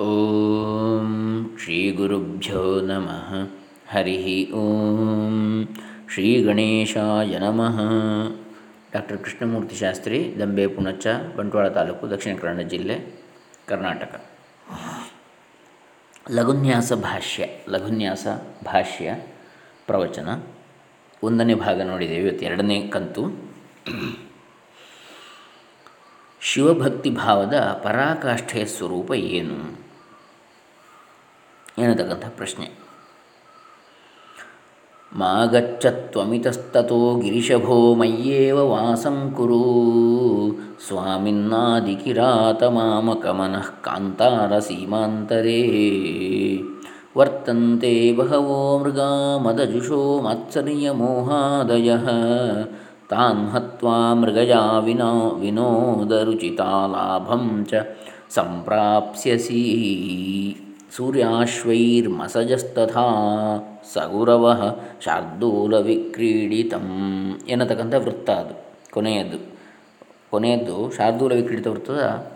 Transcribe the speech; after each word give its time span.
ಓಂ 0.00 1.06
ಶ್ರೀ 1.62 1.90
ಗುರುಭ್ಯೋ 1.90 2.80
ನಮಃ 2.80 3.30
ಹರಿ 3.90 4.52
ಓಂ 4.52 5.68
ಶ್ರೀ 6.12 6.42
ಗಣೇಶಾಯ 6.42 7.38
ನಮಃ 7.38 7.78
ಡಾಕ್ಟರ್ 8.92 9.18
ಕೃಷ್ಣಮೂರ್ತಿ 9.18 9.76
ಶಾಸ್ತ್ರಿ 9.76 10.34
ದಂಬೆ 10.40 10.66
ಪುಣಚ 10.66 11.06
ಬಂಟ್ವಾಳ 11.36 11.68
ತಾಲೂಕು, 11.68 12.10
ದಕ್ಷಿಣ 12.10 12.36
ಕನ್ನಡ 12.36 12.60
ಜಿಲ್ಲೆ, 12.60 13.24
ಕರ್ನಾಟಕ. 13.66 14.24
ಲಘುನ್ಯಾಸ 16.30 16.92
ಭಾಷ್ಯ 16.92 17.48
ಲಘುನ್ಯಾಸ 17.68 18.26
ಭಾಷ್ಯ 18.64 19.14
ಪ್ರವಚನ. 19.86 20.28
ಒಂದನೇ 21.22 21.54
ಭಾಗ 21.54 21.82
ನೋಡಿದ್ದೇವೆ, 21.82 22.28
ಇವತ್ತು 22.28 22.46
ಎರಡನೇ 22.46 22.88
ಕಂತು. 22.88 23.52
ಶಿವಭಕ್ತಿ 26.40 27.10
ಭಾವದ 27.10 27.80
ಪರಾಕಾಷ್ಠೆಯ 27.84 28.64
ಸ್ವರೂಪ 28.64 29.10
ಏನು? 29.12 29.87
ಎನ್ನತಕ್ಕಂಥ 31.78 32.36
ಪ್ರಶ್ನೆ? 32.36 32.88
ಮಾಗಚ್ಚತ್ವಮಿತಸ್ತೋ 35.16 37.20
ಗಿರಿಶಭೋ 37.20 37.94
ಮಯ್ಯೇವ 37.94 38.58
ವಾಸಂ 38.58 39.34
ಕುರು 39.36 39.62
ಸ್ವಾಮಿನ್ನಾದಿಕಿರಾತ 40.86 42.62
ಮಾಮಕಮನಃ 42.62 43.82
ಕಾಂತಾರ 43.82 44.58
ಸೀಮಾಂತರೇ. 44.58 45.88
ವರ್ತಂತೆ 47.18 48.12
ಬಹವೋ 48.12 48.78
ಮೃಗಾ 48.78 49.38
ಮದಜುಷೋ 49.38 50.20
ಮಾತ್ಸರ್ಯಮೋಹಾದಯ 50.20 51.92
ತಾನ್ 53.08 53.48
ಹತ್ವಾ 53.48 54.14
ಮೃಗಯಾ 54.14 54.78
ವಿನೋ 54.78 55.30
ವಿನೋದರುಚಿತಾಲಾಭಂ 55.30 57.66
ಚ 57.70 57.74
ಸಂಪ್ರಾಪ್ಸ್ಯಸಿ. 58.30 59.64
ಸೂರ್ಯಾಶ್ವೈರ್ಮಸಜಸ್ತಥಾ 60.96 63.06
ಸಗುರವ 63.94 64.74
ಶಾರ್ದೂಲ 65.04 65.78
ವಿಕ್ರೀಡಿತಂ 65.78 66.86
ಎನ್ನತಕ್ಕಂಥ 67.48 67.94
ವೃತ್ತ 67.94 68.30
ಅದು. 68.30 68.54
ಕೊನೆಯದ್ದು 68.92 69.38
ಕೊನೆಯದ್ದು 70.30 70.90
ಶಾರ್ದೂಲ 70.90 71.32
ವಿಕ್ರೀಡಿತ 71.32 71.66
ವೃತ್ತದ 71.66 72.30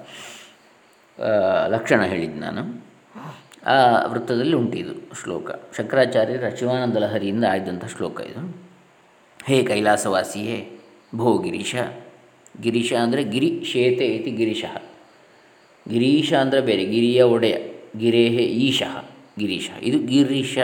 ಲಕ್ಷಣ 1.69 2.03
ಹೇಳಿದ್ದು 2.03 2.41
ನಾನು. 2.41 2.93
ಆ 3.67 4.07
ವೃತ್ತದಲ್ಲಿ 4.07 4.57
ಉಂಟಿದು 4.57 5.23
ಶ್ಲೋಕ. 5.23 5.51
ಶಂಕರಾಚಾರ್ಯರ 5.77 6.49
ಶಿವಾನಂದ 6.49 6.97
ಲಹರಿಯಿಂದ 6.97 7.45
ಆಯ್ದಂಥ 7.51 7.85
ಶ್ಲೋಕ 7.85 8.21
ಇದು. 8.21 8.57
ಹೇ 9.45 9.63
ಕೈಲಾಸವಾಸಿಯೇ, 9.63 10.81
ಭೋ 11.15 11.39
ಗಿರೀಶ. 11.39 11.75
ಗಿರೀಶ 12.61 12.93
ಅಂದರೆ 12.93 13.25
ಗಿರಿ 13.25 13.65
ಶೇತೆ 13.65 14.07
ಇತಿ 14.07 14.31
ಗಿರೀಶ. 14.31 14.65
ಗಿರೀಶ 15.89 16.35
ಅಂದರೆ 16.35 16.61
ಬೇರೆ, 16.61 16.85
ಗಿರಿಯ 16.85 17.23
ಒಡೆಯ. 17.23 17.72
ಗಿರೇಹೆ 18.01 18.45
ಈಶಃ, 18.67 18.95
ಗಿರೀಶ. 19.39 19.71
ಇದು 19.83 19.99
ಗಿರೀಶ 20.07 20.59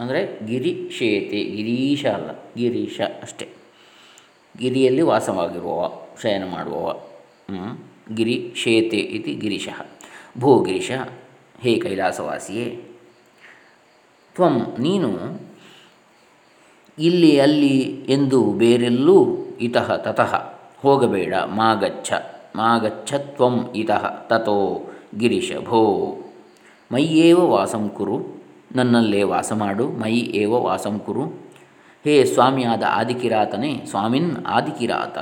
ಅಂದರೆ 0.00 0.20
ಗಿರಿ 0.46 0.72
ಶೇತೆ 0.98 1.38
ಗಿರೀಶ 1.56 2.06
ಅಲ್ಲ, 2.06 2.30
ಗಿರೀಶ 2.56 3.00
ಅಷ್ಟೇ. 3.22 3.46
ಗಿರಿಯಲ್ಲಿ 4.58 5.02
ವಾಸವಾಗಿರುವವ, 5.02 5.82
ಶಯನ 6.22 6.44
ಮಾಡುವವ 6.44 6.88
ಗಿರಿ 8.14 8.36
ಶೇತೆ 8.56 9.00
ಇತಿ 9.16 9.32
ಗಿರೀಶ. 9.34 9.68
ಭೋ 10.38 10.50
ಗಿರೀಶ, 10.60 10.90
ಹೇ 11.62 11.72
ಕೈಲಾಸವಾಸಿಯೇ, 11.78 12.66
ತ್ವಂ 14.34 14.56
ನೀನು 14.78 15.10
ಇಲ್ಲಿ 16.98 17.32
ಅಲ್ಲಿ 17.40 17.76
ಎಂದು 18.08 18.40
ಬೇರೆಲ್ಲೂ 18.52 19.18
ಇತಃ 19.60 19.88
ತತಃ 19.96 20.32
ಹೋಗಬೇಡ, 20.82 21.34
ಮಾಗಚ್ಛ 21.34 22.12
ಮಾಗಚ್ಛ 22.56 23.12
ತ್ವಂ 23.14 23.56
ಇತಃ 23.76 24.04
ತಥೋ 24.26 24.58
ಗಿರೀಶ 25.18 25.52
ಭೋ. 25.64 25.82
ಮೈಯೇವ 26.92 27.40
ವಾಸಂ 27.52 27.84
ಕುರು, 27.96 28.16
ನನ್ನಲ್ಲೇ 28.76 29.22
ವಾಸ 29.32 29.50
ಮಾಡು, 29.60 29.84
ಮೈ 30.02 30.14
ಏವ 30.40 30.52
ವಾಸಂ 30.64 30.96
ಕುರು. 31.06 31.24
ಹೇ 32.04 32.14
ಸ್ವಾಮಿಯಾದ 32.24 32.84
ಆದಿಕಿರಾತನೇ, 32.98 33.70
ಸ್ವಾಮಿನ್ 33.90 34.30
ಆದಿಕಿರಾತ. 34.46 35.18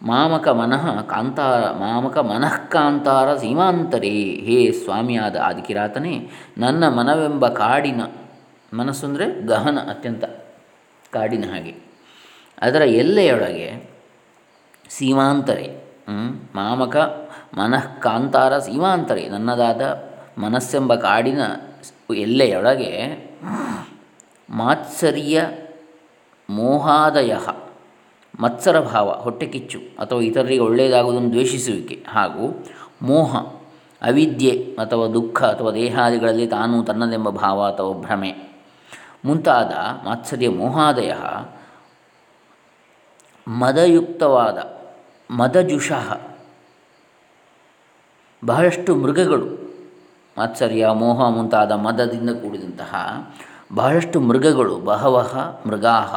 ಮಾಮಕ 0.00 0.46
ಮನಃ 0.60 0.84
ಕಾಂತಾರ, 1.12 1.62
ಮಾಮಕ 1.82 2.16
ಮನಃ 2.32 2.56
ಕಾಂತಾರ 2.74 3.28
ಸೀಮಾಂತರೇ. 3.36 4.14
ಹೇ 4.46 4.58
ಸ್ವಾಮಿಯಾದ 4.82 5.36
ಆದಿಕಿರಾತನೇ, 5.48 6.14
ನನ್ನ 6.58 6.88
ಮನವೆಂಬ 6.98 7.48
ಕಾಡಿನ, 7.60 8.02
ಮನಸ್ಸು 8.72 9.04
ಅಂದರೆ 9.06 9.26
ಗಹನ, 9.46 9.78
ಅತ್ಯಂತ 9.92 10.24
ಕಾಡಿನ 11.12 11.44
ಹಾಗೆ. 11.52 11.74
ಅದರ 12.58 12.82
ಎಲ್ಲೆಯೊಳಗೆ 13.02 13.68
ಸೀಮಾಂತರೆ 14.90 15.66
ಮಾಮಕ 16.54 16.96
ಮನಃ 17.56 17.84
ಕಾಂತಾರ 18.00 18.58
ಸೀಮಾಂತರೆ 18.58 19.28
ನನ್ನದಾದ 19.28 19.82
ಮನಸ್ಸೆಂಬ 20.38 20.94
ಕಾಡಿನ 20.94 21.38
ಎಲ್ಲೆಯೊಳಗೆ 22.14 22.92
ಮಾತ್ಸರ್ಯ 24.50 25.48
ಮೋಹಾದಯ, 26.50 27.36
ಮತ್ಸರ 28.40 28.80
ಭಾವ, 28.80 29.10
ಹೊಟ್ಟೆ 29.10 29.46
ಕಿಚ್ಚು 29.46 29.78
ಅಥವಾ 29.78 30.20
ಇತರರಿಗೆ 30.20 30.60
ಒಳ್ಳೆಯದಾಗುವುದನ್ನು 30.60 31.30
ದ್ವೇಷಿಸುವಿಕೆ 31.30 32.04
ಹಾಗೂ 32.08 32.66
ಮೋಹ, 33.02 33.36
ಅವಿದ್ಯೆ 34.02 34.76
ಅಥವಾ 34.82 35.06
ದುಃಖ 35.06 35.42
ಅಥವಾ 35.42 35.70
ದೇಹಾದಿಗಳಲ್ಲಿ 35.70 36.46
ತಾನು 36.46 36.82
ತನ್ನದೆಂಬ 36.82 37.28
ಭಾವ 37.28 37.62
ಅಥವಾ 37.62 37.92
ಭ್ರಮೆ. 38.00 38.32
ಮುಂತಾದ 39.24 39.72
ಮಾತ್ಸರ್ಯ 40.04 40.48
ಮೋಹಾದಯ 40.48 41.12
ಮದಯುಕ್ತವಾದ 43.48 44.58
ಮದಜುಷಃ 45.30 46.33
ಬಹಳಷ್ಟು 48.44 48.96
ಮೃಗಗಳು, 48.96 49.46
ಮಾತ್ಸರ್ಯ, 50.38 50.88
ಮೋಹ 50.92 51.28
ಮುಂತಾದ 51.28 51.72
ಮದದಿಂದ 51.72 52.30
ಕೂಡಿದಂತಹ 52.30 52.94
ಬಹಳಷ್ಟು 53.74 54.20
ಮೃಗಗಳು 54.20 54.76
ಬಹವಹ 54.76 55.36
ಮೃಗಾಹ 55.66 56.14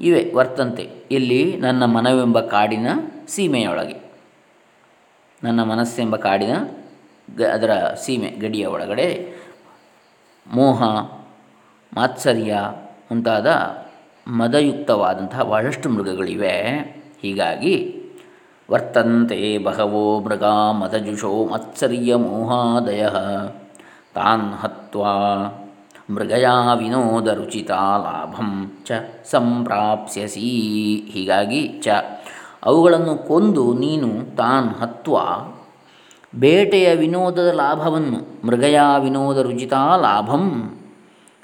ಇವೆ, 0.00 0.32
ವರ್ತಂತೆ. 0.34 0.82
ಇಲ್ಲಿ 1.10 1.56
ನನ್ನ 1.56 1.84
ಮನವೆಂಬ 1.84 2.40
ಕಾಡಿನ 2.40 2.86
ಸೀಮೆಯೊಳಗೆ. 3.28 4.12
ನನ್ನ 5.42 5.62
ಮನಸ್ಸೆಂಬ 5.62 6.16
ಕಾಡಿನ 6.16 6.56
ಗ, 7.36 7.42
ಅದರ 7.42 7.70
ಸೀಮೆ, 8.04 8.30
ಗಡಿಯ 8.30 8.66
ಒಳಗಡೆ 8.66 9.34
ಮೋಹ, 10.46 10.82
ಮಾತ್ಸರ್ಯ 11.94 12.56
ಮುಂತಾದ 13.10 13.46
ಮದಯುಕ್ತವಾದಂತಹ 14.26 15.42
ಬಹಳಷ್ಟು 15.42 15.88
ಮೃಗಗಳಿವೆ. 15.88 16.78
ಹೀಗಾಗಿ 17.22 17.97
ವರ್ತಂತೆ 18.70 19.58
ಬಹವೋ 19.58 20.20
ಮೃಗಾ 20.20 20.72
ಮದಜುಷೋ 20.72 21.44
ಮತ್ಸರ್ಯ 21.44 22.14
ಮೋಹಾದಯ. 22.14 23.04
ತಾನ್ 24.14 24.52
ಹತ್ವಾ 24.52 25.12
ಮೃಗಯಾ 26.10 26.74
ವಿನೋದ 26.74 27.28
ರುಚಿತ 27.28 27.70
ಲಾಭಂ 28.04 28.50
ಚ 28.84 28.92
ಸಂಪ್ರಾಪ್ಸ್ಯಸಿ. 29.30 30.48
ಹೀಗಾಗಿ 31.12 31.80
ಚ, 31.84 31.88
ಅವುಗಳನ್ನು 32.64 33.14
ಕೊಂದು 33.28 33.64
ನೀನು 33.74 34.36
ತಾನ್ 34.36 34.70
ಹತ್ವ 34.80 35.16
ಬೇಟೆಯ 36.34 36.94
ವಿನೋದದ 36.94 37.50
ಲಾಭವನ್ನು 37.54 38.46
ಮೃಗಯಾ 38.46 38.96
ವಿನೋದ 38.96 39.38
ರುಚಿತ 39.38 39.72
ಲಾಭಂ 39.72 40.46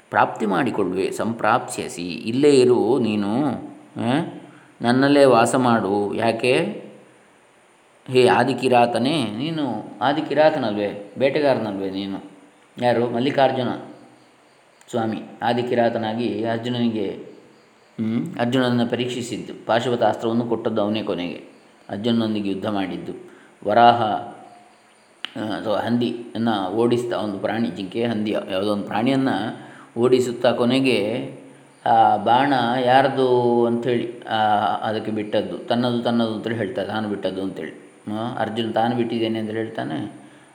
ಪ್ರಾಪ್ತಿ 0.09 0.45
ಮಾಡಿಕೊಳ್ಳುವೆ, 0.45 1.11
ಸಂಪ್ರಾಪ್ಸ್ಯಸಿ. 1.11 2.07
ಇಲ್ಲೇ 2.31 2.49
ಇರು 2.49 2.99
ನೀನು 2.99 3.31
ನನ್ನಲ್ಲೇ 4.81 5.25
ವಾಸ 5.25 5.55
ಮಾಡು. 5.55 6.13
ಯಾಕೆ? 6.13 6.84
ಹೇ, 8.07 8.27
ಆದಿಕಿರಾತನೇ, 8.27 9.23
ನೀನು 9.23 9.85
ಆದಿಕಿರಾತನಲ್ವೇ, 10.01 11.13
ಬೇಟೆಗಾರನಲ್ವೇ 11.17 11.89
ನೀನು? 11.89 12.23
ಯಾರು? 12.81 13.09
ಮಲ್ಲಿಕಾರ್ಜುನ. 13.09 13.69
ಸ್ವಾಮಿ, 14.89 15.17
ಆದಿಕಿರಾತನಾಗಿ 15.41 16.43
ಅರ್ಜುನನಿಗೆ 16.43 17.25
ಅರ್ಜುನನನ್ನು 18.39 18.87
ಪರೀಕ್ಷಿಸಿದ್ದು. 18.87 19.65
ಪಾಶುಪತಾಸ್ತ್ರವನ್ನು 19.65 20.45
ಕೊಟ್ಟದ್ದು 20.45 20.81
ಅವನೇ 20.81 21.03
ಕೊನೆಗೆ. 21.03 21.43
ಅರ್ಜುನನೊಂದಿಗೆ 21.89 22.49
ಯುದ್ಧ 22.49 22.65
ಮಾಡಿದ್ದು. 22.65 23.11
ವರಾಹ 23.69 24.03
ಅಥವಾ 25.39 25.77
ಹಂದಿಯನ್ನು 25.77 26.71
ಓಡಿಸ್ತಾ, 26.71 27.17
ಒಂದು 27.17 27.39
ಪ್ರಾಣಿ, 27.39 27.69
ಜಿಂಕೆ, 27.69 28.05
ಹಂದಿ, 28.05 28.31
ಯಾವುದೋ 28.31 28.73
ಒಂದು 28.73 28.83
ಪ್ರಾಣಿಯನ್ನು 28.83 29.57
ಓಡಿಸುತ್ತಾ 29.99 30.51
ಕೊನೆಗೆ, 30.51 31.31
ಆ, 31.85 32.17
ಬಾಣ 32.17 32.53
ಯಾರ್ದು 32.85 33.65
ಅಂಥೇಳಿ 33.65 34.21
ಅದಕ್ಕೆ 34.81 35.11
ಬಿಟ್ಟದ್ದು. 35.11 35.57
ತನ್ನದು 35.57 36.03
ತನ್ನದು 36.03 36.33
ಅಂತೇಳಿ 36.33 36.55
ಹೇಳ್ತಾರೆ. 36.55 36.87
ನಾನು 36.87 37.09
ಬಿಟ್ಟದ್ದು 37.09 37.41
ಅಂತೇಳಿ. 37.41 37.84
ಅರ್ಜುನ್ 38.37 38.73
ತಾನು 38.73 38.95
ಬಿಟ್ಟಿದ್ದೇನೆ 38.95 39.39
ಅಂತ 39.39 39.49
ಹೇಳ್ತಾನೆ. 39.49 40.11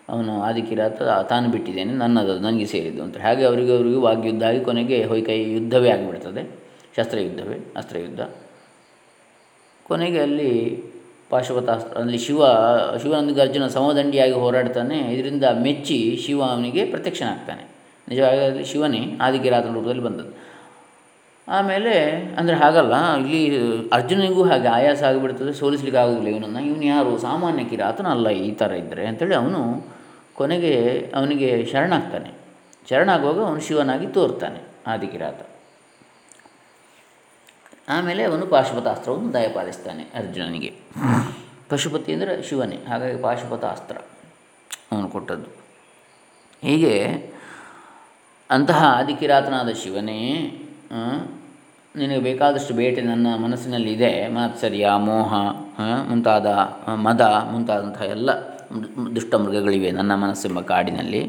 ಅವನು 0.09 0.43
ಆದಿಕಿರಾತ 0.43 1.03
ತಾನು 1.03 1.49
ಬಿಟ್ಟಿದ್ದೇನೆ, 1.49 1.93
ನನ್ನದು, 1.93 2.39
ನನಗೆ 2.39 2.67
ಸೇರಿದ್ದು 2.67 3.03
ಅಂತ. 3.03 3.19
ಹಾಗೆ 3.19 3.45
ಅವರಿಗೆ 3.45 3.77
ಅವರಿಗೂ 3.77 4.01
ವಾಗ್ಯುದ್ಧ 4.01 4.43
ಆಗಿ 4.43 4.61
ಕೊನೆಗೆ 4.61 5.05
ಹೊಯ್ಕೈ 5.05 5.51
ಯುದ್ಧವೇ 5.51 5.91
ಆಗಿಬಿಡ್ತದೆ. 5.91 6.51
ಶಸ್ತ್ರಯುದ್ಧವೇ, 6.97 7.73
ಅಸ್ತ್ರಯುದ್ಧ. 7.77 8.21
ಕೊನೆಗೆ 9.85 10.21
ಅಲ್ಲಿ 10.21 10.83
ಪಾಶುಪತಾಸ್ತ್ರ 11.31 11.99
ಅಲ್ಲಿ 11.99 12.19
ಶಿವ 12.19 12.47
ಶಿವನೊಂದಿಗೆ 13.03 13.41
ಅರ್ಜುನ 13.41 13.67
ಸಮದಂಡಿಯಾಗಿ 13.67 14.33
ಹೋರಾಡ್ತಾನೆ. 14.33 14.99
ಇದರಿಂದ 14.99 15.45
ಮೆಚ್ಚಿ 15.45 16.21
ಶಿವ 16.27 16.43
ಅವನಿಗೆ 16.43 16.85
ಪ್ರತ್ಯಕ್ಷನಾಗ್ತಾನೆ. 16.85 17.63
ನಿಜವಾಗಿ 18.09 18.65
ಶಿವನೇ 18.65 19.19
ಆದಿಗಿರಾತನ 19.21 19.75
ರೂಪದಲ್ಲಿ 19.75 20.03
ಬಂದದ್ದು. 20.03 20.51
ಆಮೇಲೆ 21.57 21.95
ಅಂದರೆ 22.39 22.57
ಹಾಗಲ್ಲ, 22.63 22.95
ಇಲ್ಲಿ 23.21 23.41
ಅರ್ಜುನಿಗೂ 23.97 24.43
ಹಾಗೆ 24.51 24.69
ಆಯಾಸ 24.77 25.01
ಆಗಿಬಿಡ್ತದೆ, 25.09 25.53
ಸೋಲಿಸ್ಲಿಕ್ಕೆ 25.61 26.01
ಆಗೋದಿಲ್ಲ 26.03 26.29
ಇವನನ್ನು. 26.35 26.61
ಇವನು 26.71 26.85
ಯಾರು? 26.95 27.13
ಸಾಮಾನ್ಯ 27.27 27.63
ಕಿರಾತನಲ್ಲ 27.71 28.29
ಈ 28.47 28.51
ಥರ 28.61 28.71
ಇದ್ದರೆ 28.83 29.05
ಅಂಥೇಳಿ 29.11 29.37
ಅವನು 29.43 29.61
ಕೊನೆಗೆ 30.41 30.75
ಅವನಿಗೆ 31.19 31.49
ಶರಣಾಗ್ತಾನೆ. 31.73 32.31
ಶರಣಾಗುವಾಗ 32.91 33.41
ಅವನು 33.49 33.63
ಶಿವನಾಗಿ 33.69 34.07
ತೋರ್ತಾನೆ 34.19 34.61
ಆದಿಕಿರಾತ 34.93 35.41
ಆಮೇಲೆ 37.97 38.23
ಅವನು 38.29 38.45
ಪಾಶುಪತಾಸ್ತ್ರವನ್ನು 38.55 39.31
ದಯಪಾಲಿಸ್ತಾನೆ 39.37 40.05
ಅರ್ಜುನನಿಗೆ. 40.21 40.71
ಪಶುಪತಿ 41.71 42.11
ಅಂದರೆ 42.17 42.33
ಶಿವನೇ, 42.49 42.79
ಹಾಗಾಗಿ 42.91 43.19
ಪಾಶುಪತಾಸ್ತ್ರ 43.27 43.97
ಅವನು 44.93 45.09
ಕೊಟ್ಟದ್ದು. 45.15 45.51
ಹೀಗೆ 46.69 46.95
ಅಂತಹ 48.51 48.81
ಆದಿಕಿರಾತನಾದ 49.01 49.73
ಶಿವನೇ 49.83 50.19
ನಿನಗೆ 51.99 52.23
ಬೇಕಾದಷ್ಟು 52.27 52.73
ಬೇಟೆ 52.81 53.01
ನನ್ನ 53.11 53.29
ಮನಸ್ಸಿನಲ್ಲಿ 53.45 53.93
ಇದೆ 53.97 54.11
ಮಾತ್ಸರ್ಯ 54.37 54.91
ಮೋಹ 55.07 55.33
ಮುಂತಾದ 56.11 56.49
ಮದ, 57.07 57.23
ಮುಂತಾದಂಥ 57.53 57.99
ಎಲ್ಲ 58.17 58.31
ದುಷ್ಟ 59.17 59.33
ಮೃಗಗಳಿವೆ 59.45 59.91
ನನ್ನ 59.99 60.13
ಮನಸ್ಸೆಂಬ 60.25 60.61
ಕಾಡಿನಲ್ಲಿ. 60.71 61.23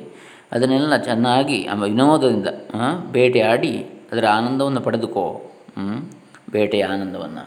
ಅದನ್ನೆಲ್ಲ 0.56 0.98
ಚೆನ್ನಾಗಿ 1.10 1.58
ವಿನೋದದಿಂದ 1.86 2.50
ಬೇಟೆಯಾಡಿ 3.18 3.74
ಅದರ 4.12 4.26
ಆನಂದವನ್ನು 4.38 4.84
ಪಡೆದುಕೋ 4.88 5.26
ಬೇಟೆಯ 6.56 6.86
ಆನಂದವನ್ನು 6.94 7.44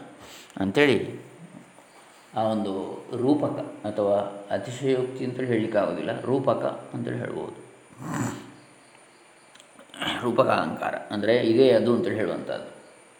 ಅಂಥೇಳಿ 0.63 0.99
ಆ 2.37 2.43
ಒಂದು 2.53 2.73
ರೂಪಕ 3.23 3.57
ಅಥವಾ 3.89 4.15
ಅತಿಶಯೋಕ್ತಿ 4.55 5.21
ಅಂತೇಳಿ 5.25 5.49
ಹೇಳಲಿಕ್ಕಾಗೋದಿಲ್ಲ, 5.53 6.13
ರೂಪಕ 6.29 6.63
ಅಂತೇಳಿ 6.95 7.19
ಹೇಳ್ಬೋದು. 7.23 7.59
ರೂಪಕ 10.23 10.49
ಅಲಂಕಾರ 10.59 10.95
ಅಂದರೆ 11.15 11.33
ಇದೇ 11.51 11.67
ಅದು 11.79 11.91
ಅಂತೇಳಿ 11.97 12.19
ಹೇಳುವಂಥದ್ದು. 12.21 12.71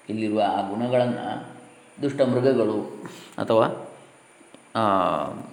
ಇಲ್ಲಿರುವ 0.10 0.42
ಆ 0.48 0.69
ಗುಣಗಳನ್ನು 0.69 1.56
ದುಷ್ಟ 2.02 2.22
ಮೃಗಗಳು 2.22 2.80
ಅಥವಾ 3.38 3.66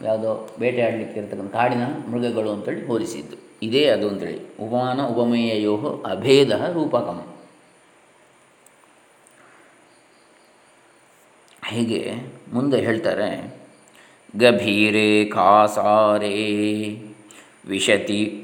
ಯಾವುದೋ 0.04 0.56
ಬೇಟೆಯಾಡಲಿಕ್ಕೆ 0.58 1.20
ಇರತಕ್ಕಂಥ 1.20 1.52
ಕಾಡಿನ 1.52 1.84
ಮೃಗಗಳು 2.10 2.50
ಅಂತೇಳಿ 2.52 2.87
ಹೋಲಿಸಿದ್ದು. 2.87 3.37
ಇದೇ 3.62 3.84
ಅದು 3.87 4.08
ಅಂತೇಳಿ. 4.08 4.38
ಉಪಮಾನ 4.38 5.00
ಉಪಮೇಯೋ 5.02 5.76
ಅಭೇದ 6.10 6.52
ರೂಪಕಂ. 6.72 7.26
ಹೀಗೆ 11.69 12.14
ಮುಂದೆ 12.52 12.81
ಹೇಳ್ತಾರೆ, 12.81 13.60
ಗಭೀರೆ 14.38 15.25
ಕಾಸಾರೇ 15.25 16.37
ವಿಶತಿ 17.69 18.41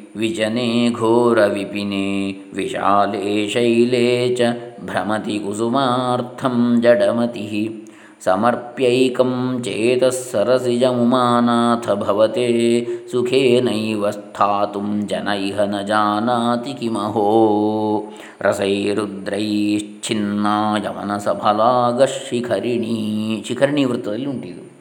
ವಿಪಿನೆ 1.48 2.36
ವಿಶಾಲೆ 2.54 3.48
ಶೈಲೆ 3.48 4.28
ಚ 4.28 4.40
ಭ್ರಮತಿ 4.80 5.38
ಕುಸುಮಾರ್ಥಂ 5.38 6.82
ಜಡಮತಿ 6.82 7.84
ಸಮರ್ಪ್ಯೈಕಂ 8.24 9.60
ಚೇತಸ್ಸರಸಿಜಮುಮಾನಾಥ 9.64 11.90
ಭವತೆ 11.90 12.86
ಸುಖೇನೈವ 13.10 14.10
ಸ್ಥಾತುಂ 14.10 15.06
ಜನ 15.06 15.28
ಇಹ 15.28 15.60
ನ 15.60 15.80
ಜಾನಾತಿ 15.80 16.74
ಕಿಮಹೋ 16.74 18.04
ರಸೈರುದ್ರೈಶ್ಚಿನ್ನಾಯ 18.40 20.88
ಮನಸಫಲಾಗ 20.88 22.04
ಶಿಖರಿಣಿ 22.04 23.44
ಶಿಖರಿಣಿ 23.48 23.84
ವೃತ್ತದಲ್ಲಿ 23.84 24.26
ಉಂಟಿದು. 24.26 24.72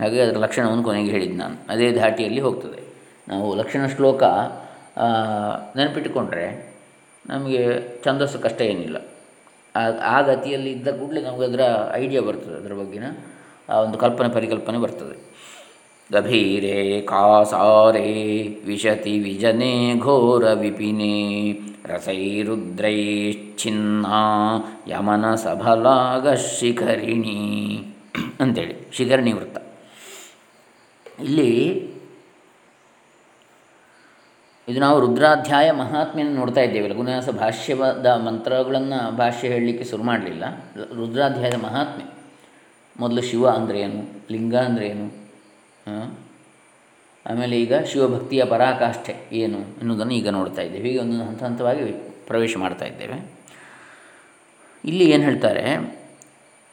ಹಾಗೆ 0.00 0.20
ಅದರ 0.20 0.38
ಲಕ್ಷಣವನ್ನು 0.38 0.82
ಕೊನೆಗೆ 0.82 1.10
ಹೇಳಿದ್ದು 1.10 1.36
ನಾನು. 1.36 1.56
ಅದೇ 1.68 1.92
ಧಾಟಿಯಲ್ಲಿ 1.92 2.40
ಹೋಗ್ತದೆ. 2.40 2.82
ನಾವು 3.28 3.54
ಲಕ್ಷಣ 3.54 3.86
ಶ್ಲೋಕ 3.86 4.22
ನೆನಪಿಟ್ಟುಕೊಂಡ್ರೆ 5.76 6.74
ನಮಗೆ 7.26 7.66
ಛಂದಸ್ಸು 8.04 8.38
ಕಷ್ಟ 8.38 8.62
ಏನಿಲ್ಲ. 8.72 8.96
ಆ 10.14 10.20
ಗತಿಯಲ್ಲಿ 10.20 10.70
ಇದ್ದ 10.70 11.00
ಕೂಡಲೇ 11.00 11.20
ನಮಗೆ 11.20 11.44
ಅದರ 11.44 11.60
ಐಡಿಯಾ 11.94 12.22
ಬರ್ತದೆ, 12.28 12.54
ಅದರ 12.54 12.72
ಬಗ್ಗಿನ 12.72 13.04
ಆ 13.68 13.80
ಒಂದು 13.80 13.98
ಕಲ್ಪನೆ 13.98 14.28
ಪರಿಕಲ್ಪನೆ 14.28 14.78
ಬರ್ತದೆ. 14.78 15.28
ಗಭೀರೆ 16.10 17.00
ಕಾಸಾರೆ 17.00 18.38
ವಿಶತಿ 18.66 19.18
ವಿಜನೆ 19.18 19.98
ಘೋರ 19.98 20.52
ವಿಪಿನೆ 20.52 21.58
ರಸೈರುದ್ರೈಶ್ಚಿನ್ನ 21.92 24.06
ಯಮನ 24.88 25.34
ಸಬಲಾಗ 25.34 26.34
ಶಿಖರಿಣಿ 26.34 27.86
ಅಂತೇಳಿ 28.40 28.74
ಶಿಖರಣಿ 28.92 29.32
ವೃತ್ತ. 29.32 29.58
ಇಲ್ಲಿ 31.24 31.87
ಇದು 34.68 34.80
ನಾವು 34.80 35.00
ರುದ್ರಾಧ್ಯಾಯ 35.00 35.70
ಮಹಾತ್ಮೆಯನ್ನು 35.70 36.34
ನೋಡ್ತಾ 36.34 36.60
ಇದ್ದೇವೆ 36.60 36.88
ಲಘುನ್ಯಾಸ 36.88 37.28
ಭಾಷ್ಯದ 37.28 38.06
ಮಂತ್ರಗಳನ್ನು 38.06 39.16
ಭಾಷ್ಯ 39.16 39.48
ಹೇಳಲಿಕ್ಕೆ 39.48 39.84
ಶುರು 39.84 40.02
ಮಾಡಲಿಲ್ಲ. 40.02 40.44
ರುದ್ರಾಧ್ಯಾಯದ 40.96 41.58
ಮಹಾತ್ಮೆ 41.62 42.04
ಮೊದಲು 43.00 43.22
ಶಿವ 43.22 43.46
ಅಂದರೆ 43.48 43.80
ಏನು? 43.80 44.00
ಲಿಂಗ 44.32 44.54
ಅಂದರೆ 44.56 44.88
ಏನು? 44.88 45.06
ಆಮೇಲೆ 47.26 47.60
ಈಗ 47.60 47.74
ಶಿವಭಕ್ತಿಯ 47.92 48.44
ಪರಾಕಾಷ್ಠೆ 48.44 49.14
ಏನು 49.32 49.58
ಅನ್ನೋದನ್ನು 49.58 50.14
ಈಗ 50.14 50.28
ನೋಡ್ತಾ 50.28 50.62
ಇದ್ದೇವೆ. 50.62 50.88
ಹೀಗೆ 50.88 51.00
ಒಂದು 51.00 51.24
ಹಂತ 51.24 51.42
ಹಂತವಾಗಿ 51.42 51.84
ಪ್ರವೇಶ 52.26 52.56
ಮಾಡ್ತಾ 52.56 52.84
ಇದ್ದೇವೆ. 52.84 53.18
ಇಲ್ಲಿ 54.84 55.04
ಏನು 55.10 55.22
ಹೇಳ್ತಾರೆ? 55.22 55.64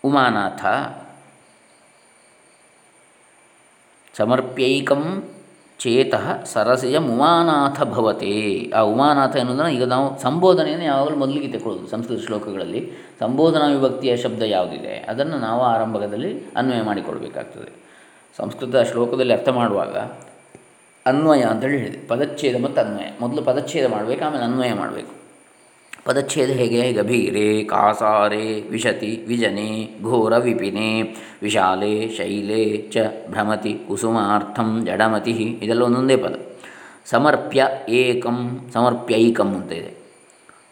ಉಮಾನಾಥ 0.04 0.66
ಸಮರ್ಪ್ಯೈಕಂ 4.18 5.04
ಚೇತಃ 5.80 6.44
ಸರಸೆಯ 6.44 6.98
ಉಮಾನಾಥ 6.98 7.84
ಭವತೆ. 7.84 8.72
ಆ 8.76 8.80
ಉಮಾನಾಥ 8.80 9.36
ಎನ್ನುವುದನ್ನು 9.36 9.72
ಈಗ 9.72 9.84
ನಾವು 9.84 10.22
ಸಂಬೋಧನೆಯನ್ನು 10.22 10.86
ಯಾವಾಗಲೂ 10.86 11.16
ಮೊದಲಿಗೆ 11.16 11.60
ತಗೊಳ್ಳೋದು 11.60 11.88
ಸಂಸ್ಕೃತ 11.88 12.26
ಶ್ಲೋಕಗಳಲ್ಲಿ. 12.26 12.92
ಸಂಬೋಧನಾ 13.20 13.66
ವಿಭಕ್ತಿಯ 13.66 14.18
ಶಬ್ದ 14.18 14.44
ಯಾವುದಿದೆ? 14.44 14.96
ಅದನ್ನು 14.96 15.38
ನಾವು 15.38 15.62
ಆರಂಭದಲ್ಲಿ 15.62 16.46
ಅನ್ವಯ 16.56 16.82
ಮಾಡಿಕೊಳ್ಬೇಕಾಗ್ತದೆ. 16.82 17.72
ಸಂಸ್ಕೃತ 18.38 18.76
ಶ್ಲೋಕದಲ್ಲಿ 18.92 19.34
ಅರ್ಥ 19.34 19.50
ಮಾಡುವಾಗ 19.50 19.98
ಅನ್ವಯ 21.06 21.42
ಅಂತೇಳಿ 21.42 21.78
ಹೇಳಿದೆ. 21.78 22.08
ಪದಚ್ಛೇದ 22.08 22.64
ಮತ್ತು 22.64 22.82
ಅನ್ವಯ. 22.82 23.06
ಮೊದಲು 23.22 23.42
ಪದಚ್ಛೇದ 23.42 23.92
ಮಾಡಬೇಕು, 23.92 24.26
ಆಮೇಲೆ 24.26 24.44
ಅನ್ವಯ 24.44 24.74
ಮಾಡಬೇಕು. 24.74 25.25
ಪದಚ್ಛೇದ 26.06 26.50
ಹೇಗೆ? 26.50 26.94
ಗಭೀರೆ, 26.94 27.64
ಕಾಸಾರೆ, 27.64 28.62
ವಿಶತಿ, 28.70 29.26
ವಿಜನೆ 29.28 29.90
ಘೋರ 30.04 30.38
ವಿಪಿನೆ 30.38 31.16
ವಿಶಾಲೆ, 31.42 32.10
ಶೈಲೆ 32.10 32.78
ಚ, 32.78 32.98
ಭ್ರಮತಿ, 33.30 33.74
ಕುಸುಮಾರ್ಥಂ, 33.88 34.86
ಜಡಮತಿ 34.86 35.32
ಇದೆಲ್ಲ 35.32 35.82
ಒಂದೊಂದೇ 35.82 36.16
ಪದ. 36.16 36.36
ಸಮರ್ಪ್ಯ 37.06 37.68
ಏಕಂ, 37.90 38.70
ಸಮರ್ಪ್ಯೈಕಂ 38.74 39.50
ಅಂತ 39.56 39.72
ಇದೆ. 39.72 39.92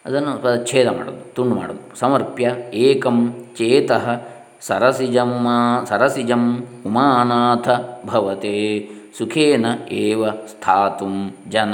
ಅದನ್ನು 0.06 0.44
ಪದಚ್ಛೇದ 0.44 0.88
ಮಾಡೋದು, 0.88 1.34
ತುಂಡು 1.34 1.56
ಮಾಡೋದು. 1.56 2.00
ಸಮರ್ಪ್ಯ 2.00 2.56
ಏಕಂ, 2.74 3.46
ಚೇತಃ 3.58 4.22
ಸರಸಿಜಮುಮಾ 4.62 5.86
ಸರಸಿಜಂ, 5.90 6.68
ಉಮಾನಾಥ 6.86 7.70
ಭವತೆ, 8.06 8.90
ಸುಖೇನ 9.18 9.66
ಏವ 9.92 10.30
ಸ್ಥಾತು, 10.30 11.08
ಜನ 11.50 11.74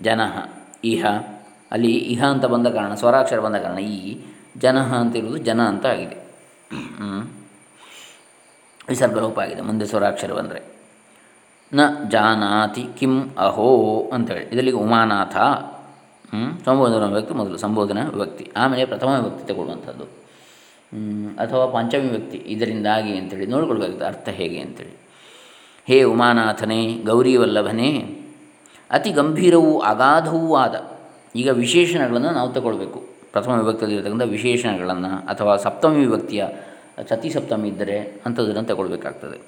ಜನ, 0.00 0.20
ಇಹ 0.84 1.06
ಅಲ್ಲಿ 1.72 1.92
ಇಹ 2.12 2.24
ಅಂತ 2.24 2.44
ಬಂದ 2.44 2.66
ಕಾರಣ, 2.66 2.94
ಸ್ವರಾಕ್ಷರ 2.94 3.40
ಬಂದ 3.40 3.56
ಕಾರಣ 3.56 3.78
ಈ 3.78 4.14
ಅಂತ 4.56 4.66
ಅಂತಿರುವುದು 4.94 5.38
ಜನ 5.38 5.60
ಅಂತ 5.62 5.86
ಆಗಿದೆ. 5.86 6.16
ವಿಸರ್ಗ 8.88 9.18
ರೂಪ 9.18 9.38
ಆಗಿದೆ, 9.38 9.60
ಮುಂದೆ 9.60 9.86
ಸ್ವರಾಕ್ಷರ 9.86 10.32
ಬಂದರೆ. 10.32 10.62
ನ 11.72 11.80
ಜಾನಾತಿ 12.08 12.84
ಕಿಂ 12.98 13.14
ಅಹೋ 13.38 13.68
ಅಂತೇಳಿ. 14.12 14.44
ಇದರಲ್ಲಿ 14.44 14.72
ಉಮಾನಾಥ 14.72 15.36
ಸಂಬೋಧನಾ 16.64 17.06
ವ್ಯಕ್ತಿ 17.06 17.34
ಮೊದಲು, 17.34 17.58
ಸಂಬೋಧನಾ 17.58 18.02
ವ್ಯಕ್ತಿ. 18.14 18.52
ಆಮೇಲೆ 18.56 18.84
ಪ್ರಥಮ 18.84 19.08
ವ್ಯಕ್ತಿ 19.08 19.52
ತಗೊಳ್ಳುವಂಥದ್ದು. 19.52 20.04
ಅಥವಾ 21.38 21.66
ಪಂಚಮಿ 21.66 22.08
ವ್ಯಕ್ತಿ. 22.08 22.38
ಇದರಿಂದಾಗಿ 22.46 23.16
ಅಂತೇಳಿ 23.16 23.46
ನೋಡಿಕೊಳ್ಬೇಕಾಗುತ್ತೆ. 23.46 24.06
ಅರ್ಥ 24.06 24.28
ಹೇಗೆ 24.28 24.58
ಅಂತೇಳಿ. 24.60 24.94
ಹೇ 25.86 26.02
ಉಮಾನಾಥನೇ, 26.02 26.80
ಗೌರಿವಲ್ಲಭನೇ, 27.06 27.92
ಅತಿ 28.90 29.10
ಗಂಭೀರವೂ 29.10 29.78
ಅಗಾಧವೂ 29.80 30.56
ಆದ 30.56 30.95
ಈಗ 31.40 31.48
ವಿಶೇಷಣಗಳನ್ನು 31.64 32.30
ನಾವು 32.38 32.50
ತಗೊಳ್ಬೇಕು. 32.56 32.98
ಪ್ರಥಮ 33.34 33.52
ವಿಭಕ್ತಿಯಲ್ಲಿರ್ತಕ್ಕಂಥ 33.62 34.26
ವಿಶೇಷಣಗಳನ್ನು 34.36 35.12
ಅಥವಾ 35.32 35.52
ಸಪ್ತಮಿ 35.66 35.98
ವಿಭಕ್ತಿಯ 36.06 36.42
ಸತಿ 37.10 37.30
ಸಪ್ತಮಿ 37.36 37.66
ಇದ್ದರೆ 37.72 37.96
ಅಂಥದ್ದನ್ನು 38.26 38.64
ತಗೊಳ್ಬೇಕಾಗ್ತದೆ. 38.70 39.38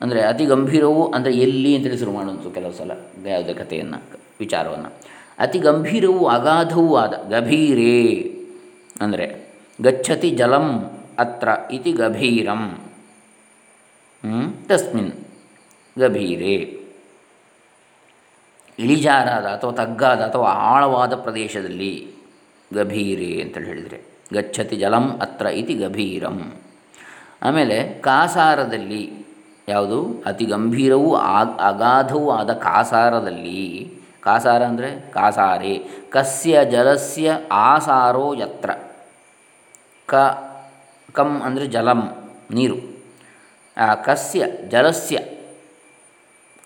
ಅಂದರೆ 0.00 0.20
ಅತಿ 0.30 0.44
ಗಂಭೀರವು 0.52 1.02
ಅಂದರೆ 1.16 1.32
ಎಲ್ಲಿ 1.44 1.70
ಅಂತೇಳಿ 1.76 1.98
ಶುರು 2.00 2.12
ಮಾಡುವಂಥ 2.16 2.48
ಕೆಲವು 2.56 2.74
ಸಲ 2.78 2.92
ಯಾವುದೇ 3.32 3.54
ಕಥೆಯನ್ನು, 3.60 3.98
ವಿಚಾರವನ್ನು. 4.42 4.90
ಅತಿ 5.44 5.58
ಗಂಭೀರವು 5.68 6.22
ಅಗಾಧವೂ 6.36 6.90
ಆದ 7.02 7.14
ಗಭೀರೇ 7.34 7.94
ಅಂದರೆ 9.04 9.26
ಗಚ್ಚತಿ 9.78 10.30
ಜಲಂ 10.40 10.66
ಅತ್ರ 11.22 11.48
ಇತಿ 11.76 11.92
ಗಭೀರಂ 12.02 12.62
ತಸ್ಮಿನ್ 14.70 15.12
ಗಭೀರೇ. 15.96 16.54
ಇಳಿಜಾರಾದ 18.78 19.46
ಅಥವಾ 19.46 19.72
ತಗ್ಗಾದ 19.72 20.20
ಅಥವಾ 20.20 20.50
ಆಳವಾದ 20.50 21.14
ಪ್ರದೇಶದಲ್ಲಿ 21.14 21.92
ಗಭೀರೆ 22.74 23.42
ಅಂತೇಳಿ 23.42 23.66
ಹೇಳಿದರೆ, 23.66 23.98
ಗಚ್ಚತಿ 24.32 24.76
ಜಲಂ 24.76 25.18
ಅತ್ರ 25.18 25.46
ಇತಿ 25.46 25.74
ಗಭೀರಂ. 25.74 26.38
ಆಮೇಲೆ 27.42 27.76
ಕಾಸಾರದಲ್ಲಿ 28.00 29.02
ಯಾವುದು? 29.68 30.22
ಅತಿ 30.26 30.44
ಗಂಭೀರವೂ 30.44 31.14
ಅಗಾಧವೂ 31.68 32.30
ಆದ 32.30 32.52
ಕಾಸಾರದಲ್ಲಿ, 32.52 33.92
ಕಾಸಾರ 34.20 34.62
ಅಂದರೆ 34.64 34.90
ಕಾಸಾರೆ, 35.10 35.78
ಕಸ್ಯ 36.10 36.64
ಜಲಸ್ಯ 36.64 37.38
ಆಸಾರೋ 37.52 38.34
ಯತ್ರ. 38.34 38.70
ಕ, 40.06 40.14
ಕಂ 41.12 41.42
ಅಂದರೆ 41.42 41.66
ಜಲಂ, 41.66 42.02
ನೀರು. 42.50 42.76
ಕಸ್ಯ, 44.02 44.44
ಜಲಸ್ಯ 44.68 45.18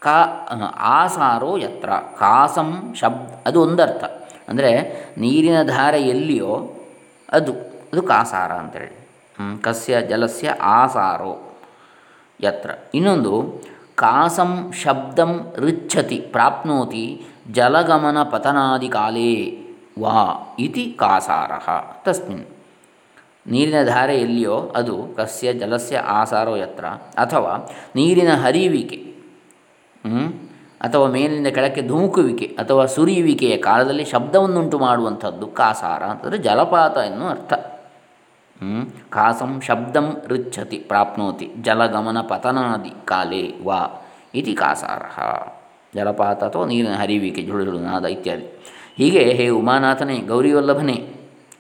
ಕಾ 0.01 0.23
ಆಸಾರೋ 0.79 1.57
ಯತ್ರ, 1.57 1.91
ಕಾಸಂ 2.19 2.95
ಶಬ್ದ 3.01 3.35
ಅದು 3.47 3.63
ಒಂದರ್ಥ. 3.63 4.05
ಅಂದರೆ 4.49 4.71
ನೀರಿನ 5.19 5.63
ಧಾರೆ 5.63 6.03
ಎಲ್ಲಿಯೋ 6.03 6.71
ಅದು 7.33 7.53
ಅದು 7.93 8.03
ಕಾಸಾರ 8.03 8.53
ಅಂತೇಳಿ. 8.53 9.09
ಕಸ್ಯ, 9.63 10.03
ಜಲಸ್ಯ, 10.03 10.49
ಆಸಾರೋ 10.49 11.57
ಯತ್ರ. 12.41 12.71
ಇನ್ನೊಂದು, 12.95 13.63
ಕಾಸಂ 13.95 14.73
ಶಬ್ದಂ 14.83 15.53
ರುಚ್ಛತಿ 15.57 16.17
ಪ್ರಾಪ್ನೋತಿ 16.17 17.27
ಜಲಗಮನ 17.53 18.23
ಪತನಾದಿ 18.23 18.89
ಕಾಲೇ 18.89 19.59
ವಾ 19.99 20.57
ಇತಿ 20.59 20.97
ಕಾಸಾರ. 20.99 21.53
ತಸ್ಮಿನ್. 22.05 22.47
ನೀರಿನ 23.47 23.85
ಧಾರೆ 23.85 24.17
ಎಲ್ಲಿಯೋ 24.17 24.73
ಅದು 24.77 25.15
ಕಸ್ಯ, 25.17 25.53
ಜಲಸ್ಯ, 25.53 25.99
ಆಸಾರೋ 25.99 26.57
ಯತ್ರ. 26.57 26.85
ಅಥವಾ 27.23 27.71
ನೀರಿನ 27.97 28.35
ಹರಿಯುವಿಕೆ 28.35 29.08
ಅಥವಾ 30.81 31.07
ಮೇಲಿನಿಂದ 31.09 31.47
ಕೆಳಕ್ಕೆ 31.47 31.83
ಧುಮುಕುವಿಕೆ 31.83 32.47
ಅಥವಾ 32.59 32.87
ಸುರಿಯುವಿಕೆಯ 32.87 33.57
ಕಾಲದಲ್ಲಿ 33.57 34.05
ಶಬ್ದವನ್ನುಂಟು 34.05 34.79
ಮಾಡುವಂಥದ್ದು 34.79 35.47
ಕಾಸಾರ 35.47 36.03
ಅಂತಂದರೆ 36.03 36.39
ಜಲಪಾತ 36.39 36.97
ಎನ್ನುವ 36.97 37.31
ಅರ್ಥ. 37.31 37.53
ಕಾಸಂ 39.11 39.61
ಶಬ್ದಂ 39.61 40.07
ರುಚ್ಛತಿ 40.27 40.79
ಪ್ರಾಪ್ನೋತಿ 40.79 41.47
ಜಲಗಮನ 41.61 42.21
ಪತನಾದಿ 42.21 42.93
ಕಾಲೇ 43.05 43.43
ವಾ 43.65 43.81
ಇತಿ 44.35 44.55
ಕಾಸಾರ. 44.55 45.03
ಜಲಪಾತ 45.97 46.45
ಅಥವಾ 46.45 46.67
ನೀರಿನ 46.67 46.97
ಹರಿಯುವಿಕೆ 46.97 47.43
ನಾದ 47.81 48.05
ಇತ್ಯಾದಿ. 48.05 48.47
ಹೀಗೆ 48.97 49.23
ಹೇ 49.39 49.49
ಉಮಾನಾಥನೇ 49.49 50.17
ಗೌರಿ 50.19 50.53
ವಲ್ಲಭನೇ 50.53 50.97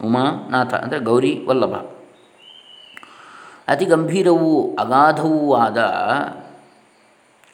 ಉಮಾನಾಥ 0.04 0.74
ಅಂದರೆ 0.74 0.98
ಗೌರಿ 0.98 1.32
ವಲ್ಲಭ 1.48 1.74
ಅತಿ 3.68 3.84
ಗಂಭೀರವೂ 3.84 4.76
ಅಗಾಧವೂ 4.78 5.54
ಆದ 5.54 5.78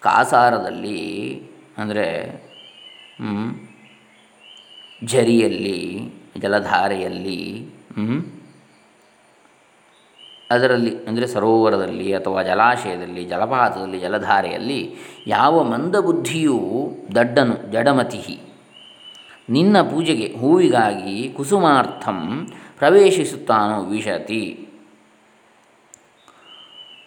ಕಾಸಾರದಲ್ಲಿ, 0.05 1.03
ಅಂದರೆ 1.79 2.07
ಝರಿಯಲ್ಲಿ 5.03 5.79
ಜಲಧಾರೆಯಲ್ಲಿ 6.39 7.41
ಅದರಲ್ಲಿ, 10.51 10.93
ಅಂದರೆ 11.09 11.27
ಸರೋವರದಲ್ಲಿ 11.27 12.09
ಅಥವಾ 12.15 12.41
ಜಲಾಶಯದಲ್ಲಿ, 12.43 13.23
ಜಲಪಾತದಲ್ಲಿ, 13.25 13.99
ಜಲಧಾರೆಯಲ್ಲಿ 14.01 14.81
ಯಾವ 15.27 15.63
ಮಂದಬುದ್ಧಿಯೂ 15.65 16.59
ದಡ್ಡನು 17.15 17.57
ಜಡಮತಿ 17.73 18.23
ನಿನ್ನ 19.51 19.77
ಪೂಜೆಗೆ 19.83 20.27
ಹೂವಿಗಾಗಿ 20.41 21.17
ಕುಸುಮಾರ್ಥಂ 21.37 22.21
ಪ್ರವೇಶಿಸುತ್ತಾನೋ 22.79 23.79
ವಿಶತಿ. 23.85 24.45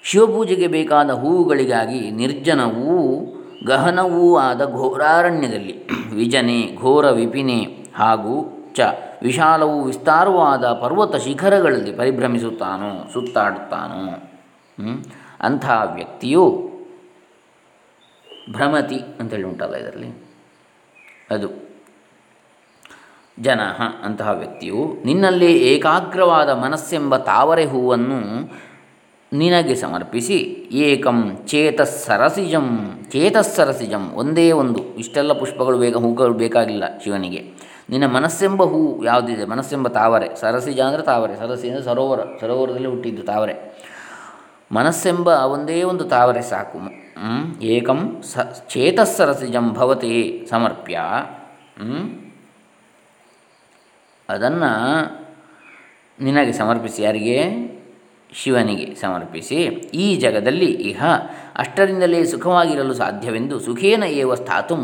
ಶಿವಪೂಜೆಗೆ 0.04 0.68
ಬೇಕಾದ 0.68 1.10
ಹೂವುಗಳಿಗಾಗಿ 1.22 2.02
ನಿರ್ಜನವೂ 2.20 2.87
ಗಹನವೂ 3.66 4.38
ಆದ 4.38 4.72
ಘೋರಾರಣ್ಯದಲ್ಲಿ. 4.72 5.88
ವಿಜನೆ, 6.16 6.76
ಘೋರ 6.76 7.10
ವಿಪಿನೆ 7.10 7.88
ಹಾಗೂ 7.96 8.54
ಚ 8.76 8.80
ವಿಶಾಲವೂ 9.22 9.84
ವಿಸ್ತಾರವಾದ 9.84 10.66
ಪರ್ವತ 10.74 11.16
ಶಿಖರಗಳಲ್ಲಿ 11.16 11.92
ಪರಿಭ್ರಮಿಸುತ್ತಾನೋ, 11.92 13.10
ಸುತ್ತಾಡುತ್ತಾನೋ. 13.14 14.30
ಅಂಥ 15.40 15.70
ವ್ಯಕ್ತಿಯು 15.94 16.72
ಭ್ರಮತಿ 18.52 19.00
ಅಂತೇಳಿ 19.20 19.44
ಉಂಟಲ್ಲ 19.44 19.76
ಇದರಲ್ಲಿ? 19.76 20.26
ಅದು. 21.32 21.68
ಜನ 23.40 23.62
ಅಂತಹ 24.04 24.30
ವ್ಯಕ್ತಿಯು, 24.30 24.94
ನಿನ್ನಲ್ಲಿ 25.06 25.54
ಏಕಾಗ್ರವಾದ 25.54 26.50
ಮನಸ್ಸೆಂಬ 26.50 27.18
ತಾವರೆ 27.18 27.66
ಹೂವನ್ನು 27.66 28.52
ನಿನಗೆ 29.34 29.76
ಸಮರ್ಪಿಸಿ 29.76 30.38
ಏಕಂ 30.72 31.40
ಚೇತಸ್ಸರಸಿಜಂ 31.48 33.00
ಚೇತಸ್ಸರಸಿಜಂ, 33.12 34.12
ಒಂದೇ 34.14 34.52
ಒಂದು. 34.52 34.96
ಇಷ್ಟೆಲ್ಲ 34.96 35.34
ಪುಷ್ಪಗಳು 35.34 35.78
ಬೇಗ, 35.78 35.96
ಹೂಗಳು 35.96 36.34
ಬೇಕಾಗಿಲ್ಲ 36.34 36.84
ಶಿವನಿಗೆ. 37.04 37.44
ನಿನ್ನ 37.90 38.06
ಮನಸ್ಸೆಂಬ 38.06 38.64
ಹೂ 38.64 39.04
ಯಾವುದಿದೆ? 39.04 39.46
ಮನಸ್ಸೆಂಬ 39.46 39.88
ತಾವರೆ. 39.88 40.36
ಸರಸಿಜ 40.36 40.80
ಅಂದರೆ 40.80 41.02
ತಾವರೆ. 41.02 41.36
ಸರಸಿ 41.36 41.70
ಅಂದರೆ 41.70 41.84
ಸರೋವರ. 41.84 42.20
ಸರೋವರದಲ್ಲಿ 42.42 42.88
ಹುಟ್ಟಿದ್ದು 42.88 43.24
ತಾವರೆ. 43.24 43.88
ಮನಸ್ಸೆಂಬ 44.72 45.28
ಒಂದೇ 45.28 45.84
ಒಂದು 45.84 46.04
ತಾವರೆ 46.04 46.42
ಸಾಕು. 46.42 46.80
ಏಕಂ 47.62 48.22
ಸ, 48.24 48.38
ಚೇತಸ್ಸರಸಿಜಂ 48.70 49.74
ಭವತೆ 49.74 50.46
ಸಮರ್ಪ್ಯ. 50.50 51.00
ಅದನ್ನು 54.30 54.72
ನಿನಗೆ 56.24 56.52
ಸಮರ್ಪಿಸಿ 56.52 57.02
ಯಾರಿಗೆ? 57.02 57.77
ಶಿವನಿಗೆ 58.34 58.96
ಸಮರ್ಪಿಸಿ, 58.96 59.56
ಈ 59.94 60.16
ಜಗದಲ್ಲಿ 60.16 60.66
ಇಹ 60.66 61.04
ಅಷ್ಟರಿಂದಲೇ 61.56 62.26
ಸುಖವಾಗಿರಲು 62.26 62.94
ಸಾಧ್ಯವೆಂದು 62.94 63.60
ಸುಖೇನ 63.60 64.04
ಏವ 64.04 64.36
ಸ್ಥಾತು 64.36 64.76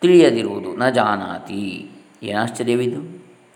ತಿಳಿಯದಿರುವುದು 0.00 0.76
ನ 0.76 0.88
ಜಾನಾತಿ. 0.88 1.90
ಏನಾಶ್ಚರ್ಯವಿದು? 2.22 3.00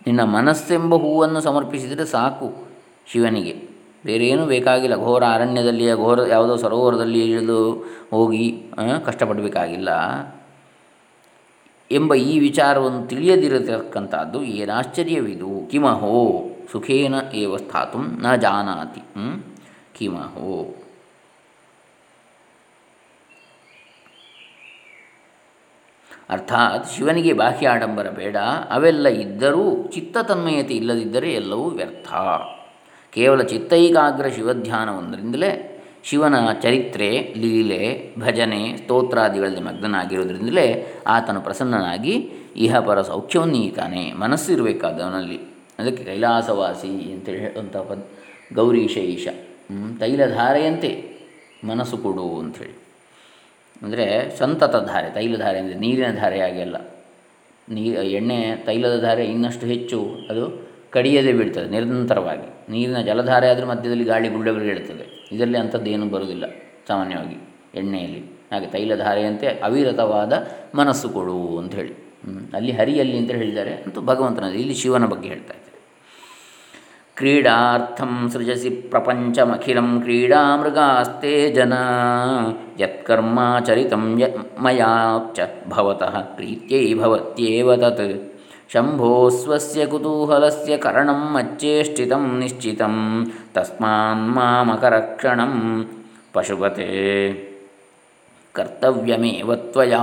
ನಿನ್ನ 0.07 0.23
ಮನಸ್ಸೆಂಬ 0.23 0.95
ಹೂವನ್ನು 0.95 1.41
ಸಮರ್ಪಿಸಿದರೆ 1.41 2.07
ಸಾಕು 2.07 2.65
ಶಿವನಿಗೆ. 3.07 3.69
ಬೇರೇನೂ 4.05 4.47
ಬೇಕಾಗಿಲ್ಲ. 4.47 4.97
ಘೋರ 4.97 5.25
ಅರಣ್ಯದಲ್ಲಿ 5.25 5.97
ಘೋರ 5.97 6.21
ಯಾವುದೋ 6.29 6.57
ಸರೋವರದಲ್ಲಿ 6.57 7.31
ಇಳಿದು 7.31 7.73
ಹೋಗಿ 8.11 8.63
ಕಷ್ಟಪಡಬೇಕಾಗಿಲ್ಲ. 9.07 9.89
ಎಂಬ 11.91 12.15
ಈ 12.15 12.39
ವಿಚಾರವನ್ನು 12.39 13.07
ತಿಳಿಯದಿರತಕ್ಕಂಥದ್ದು 13.07 14.43
ಏನಾಶ್ಚರ್ಯವಿದು? 14.43 15.69
ಕಿಮಹೋ? 15.71 16.45
ಸುಖೇನ 16.73 17.15
ಏವ 17.35 17.57
ಸ್ಥಾತು 17.57 17.99
ನ 18.23 18.35
ಜಾನಾತಿ 18.35 19.03
ಕಿಮಹೋ 19.97 20.57
ಅರ್ಥಾತ್ 26.35 26.87
ಶಿವನಿಗೆ 26.93 27.33
ಬಾಹ್ಯ 27.33 27.69
ಆಡಂಬರ 27.69 28.09
ಬೇಡ, 28.11 28.37
ಅವೆಲ್ಲ 28.71 29.07
ಇದ್ದರೂ 29.09 29.65
ಚಿತ್ತತನ್ಮಯತೆ 29.95 30.75
ಇಲ್ಲದಿದ್ದರೆ 30.75 31.33
ಎಲ್ಲವೂ 31.33 31.67
ವ್ಯರ್ಥ. 31.69 32.09
ಕೇವಲ 33.13 33.43
ಚಿತ್ತೈಕಾಗ್ರ 33.43 34.29
ಶಿವಧ್ಯಾನವೊಂದರಿಂದಲೇ 34.29 35.51
ಶಿವನ 36.05 36.35
ಚರಿತ್ರೆ, 36.63 37.11
ಲೀಲೆ, 37.37 37.83
ಭಜನೆ, 38.19 38.63
ಸ್ತೋತ್ರಾದಿಗಳಲ್ಲಿ 38.77 39.61
ಮಗ್ನನಾಗಿರುವುದರಿಂದಲೇ 39.61 40.67
ಆತನು 41.07 41.41
ಪ್ರಸನ್ನನಾಗಿ 41.41 42.15
ಇಹಪರ 42.57 43.03
ಸೌಖ್ಯವನ್ನು 43.03 43.57
ಈತಾನೆ 43.57 44.03
ಮನಸ್ಸಿರಬೇಕಾದವನಲ್ಲಿ. 44.13 45.39
ಅದಕ್ಕೆ 45.79 46.05
ಕೈಲಾಸವಾಸಿ 46.05 47.13
ಅಂತೇಳಿ 47.13 47.39
ಹೇಳುವಂಥ 47.39 47.77
ಪದ್. 47.77 48.05
ಗೌರೀಶ 48.55 48.97
ಈಶ 48.97 49.29
ತೈಲಧಾರೆಯಂತೆ 49.99 50.91
ಮನಸ್ಸು 51.65 51.99
ಕೊಡು 51.99 52.39
ಅಂಥೇಳಿ 52.39 52.75
ಅಂದರೆ 53.83 54.37
ಸಂತತ 54.39 54.77
ಧಾರೆ, 54.77 55.11
ತೈಲಧಾರೆ 55.11 55.59
ಅಂದರೆ 55.59 55.75
ನೀರಿನ 55.75 56.11
ಧಾರೆಯಾಗಿ 56.13 56.61
ಅಲ್ಲ. 56.61 56.77
ನೀ, 57.69 57.91
ಎಣ್ಣೆ, 57.91 58.57
ತೈಲದ 58.57 59.01
ಧಾರೆ 59.01 59.25
ಇನ್ನಷ್ಟು 59.25 59.67
ಹೆಚ್ಚು 59.67 60.27
ಅದು 60.31 60.45
ಕಡಿಯದೆ 60.91 61.33
ಬೀಳ್ತದೆ 61.33 61.69
ನಿರಂತರವಾಗಿ. 61.69 62.73
ನೀರಿನ 62.73 63.01
ಜಲಧಾರೆ 63.01 63.51
ಆದರೆ 63.51 63.67
ಮಧ್ಯದಲ್ಲಿ 63.67 64.05
ಗಾಳಿ 64.05 64.29
ಗುಳ್ಳೆಗಳು 64.29 64.65
ಇರ್ತದೆ. 64.65 65.29
ಇದರಲ್ಲಿ 65.33 65.59
ಅಂಥದ್ದು 65.59 65.91
ಏನೂ 65.91 66.07
ಬರುವುದಿಲ್ಲ 66.07 66.45
ಸಾಮಾನ್ಯವಾಗಿ 66.89 67.37
ಎಣ್ಣೆಯಲ್ಲಿ. 67.75 68.21
ಹಾಗೆ 68.53 68.67
ತೈಲಧಾರೆಯಂತೆ 68.67 69.47
ಅವಿರತವಾದ 69.47 70.33
ಮನಸ್ಸು 70.75 71.09
ಕೊಡು 71.09 71.59
ಅಂತ 71.59 71.75
ಹೇಳಿ 71.75 72.04
ಅಲ್ಲಿ 72.55 72.73
ಹರಿಯಲ್ಲಿ 72.73 73.19
ಅಂತ 73.19 73.31
ಹೇಳಿದ್ದಾರೆ. 73.31 73.71
ಅಂತ 73.71 73.99
ಭಗವಂತನ 73.99 74.45
ಇಲ್ಲಿ 74.45 74.75
ಶಿವನ 74.75 75.07
ಬಗ್ಗೆ 75.07 75.29
ಹೇಳ್ತಾ 75.29 75.55
ಇದ್ದಾರೆ. 75.55 75.65
ಕ್ರೀಡಾರ್ಥಂ 77.17 78.31
ಸೃಜಸಿ 78.33 78.71
ಪ್ರಪಂಚಮಖಿಲಂ 78.71 80.01
ಕ್ರೀಡಾ 80.01 80.57
ಮೃಗಾಸ್ತೆ 80.57 81.53
ಜನ 81.53 81.73
ಯತ್ಕರ್ಮಾಚರಿತಂ 82.81 84.21
ಯ 84.21 84.25
ಮಯಾಚ 84.59 85.41
ಭವತಃ 85.69 86.21
ಪ್ರೀತ್ಯೈ 86.21 86.95
ಭವತ್ಯೇವ 86.95 87.77
ತತ್. 87.77 88.35
ಶಂಭೋ 88.73 89.29
ಸ್ವಸ್ಯ 89.29 89.87
ಕುತೂಹಲಸ್ಯ 89.87 90.79
ಕರಣಂ 90.79 91.33
ಮಚ್ಚೇಷ್ಟಿತಂ 91.33 92.39
ನಿಶ್ಚಿತಂ 92.39 92.95
ತಸ್ಮಾನ್ 93.55 94.29
ಮಾಮಕರಕ್ಷಣಂ 94.31 95.53
ಪಶುಪತೆ 96.33 96.89
ಕರ್ತವ್ಯಮೇವ 98.53 99.55
ತ್ವಯಾ. 99.55 100.03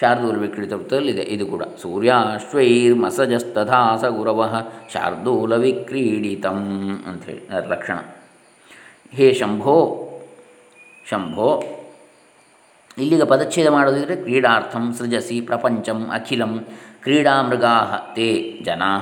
ಶಾರ್ದೂಲ 0.00 0.36
ವಿಕ್ರೀಡಿತವೃತ್ತದಲ್ಲಿದೆ 0.36 1.24
ಇದು 1.34 1.44
ಕೂಡ 1.46 1.62
ಸೂರ್ಯಾಶ್ವೈರ್ಮಸಜಸ್ತಥಾ 1.82 3.80
ಸ 4.02 4.04
ಗುರವಃ 4.16 4.54
ಶಾರ್ದೂಲ 4.92 5.52
ವಿಕ್ರೀಡಿತಂ 5.54 6.60
ಅಂಥೇಳಿ 7.08 7.42
ಲಕ್ಷಣ. 7.72 7.98
ಹೇ 9.16 9.26
ಶಂಭೋ 9.40 9.76
ಶಂಭೋ, 11.10 11.48
ಇಲ್ಲಿಗ 12.98 13.22
ಪದಚ್ಛೇದ 13.22 13.68
ಮಾಡೋದಿದ್ರೆ 13.68 14.16
ಕ್ರೀಡಾರ್ಥಂ 14.16 14.84
ಸೃಜಸಿ 14.98 15.36
ಪ್ರಪಂಚಂ 15.40 16.00
ಅಖಿಲಂ 16.16 16.52
ಕ್ರೀಡಾಮೃಗಾ 17.02 17.76
ತೇ 18.16 18.28
ಜನಾ 18.66 18.92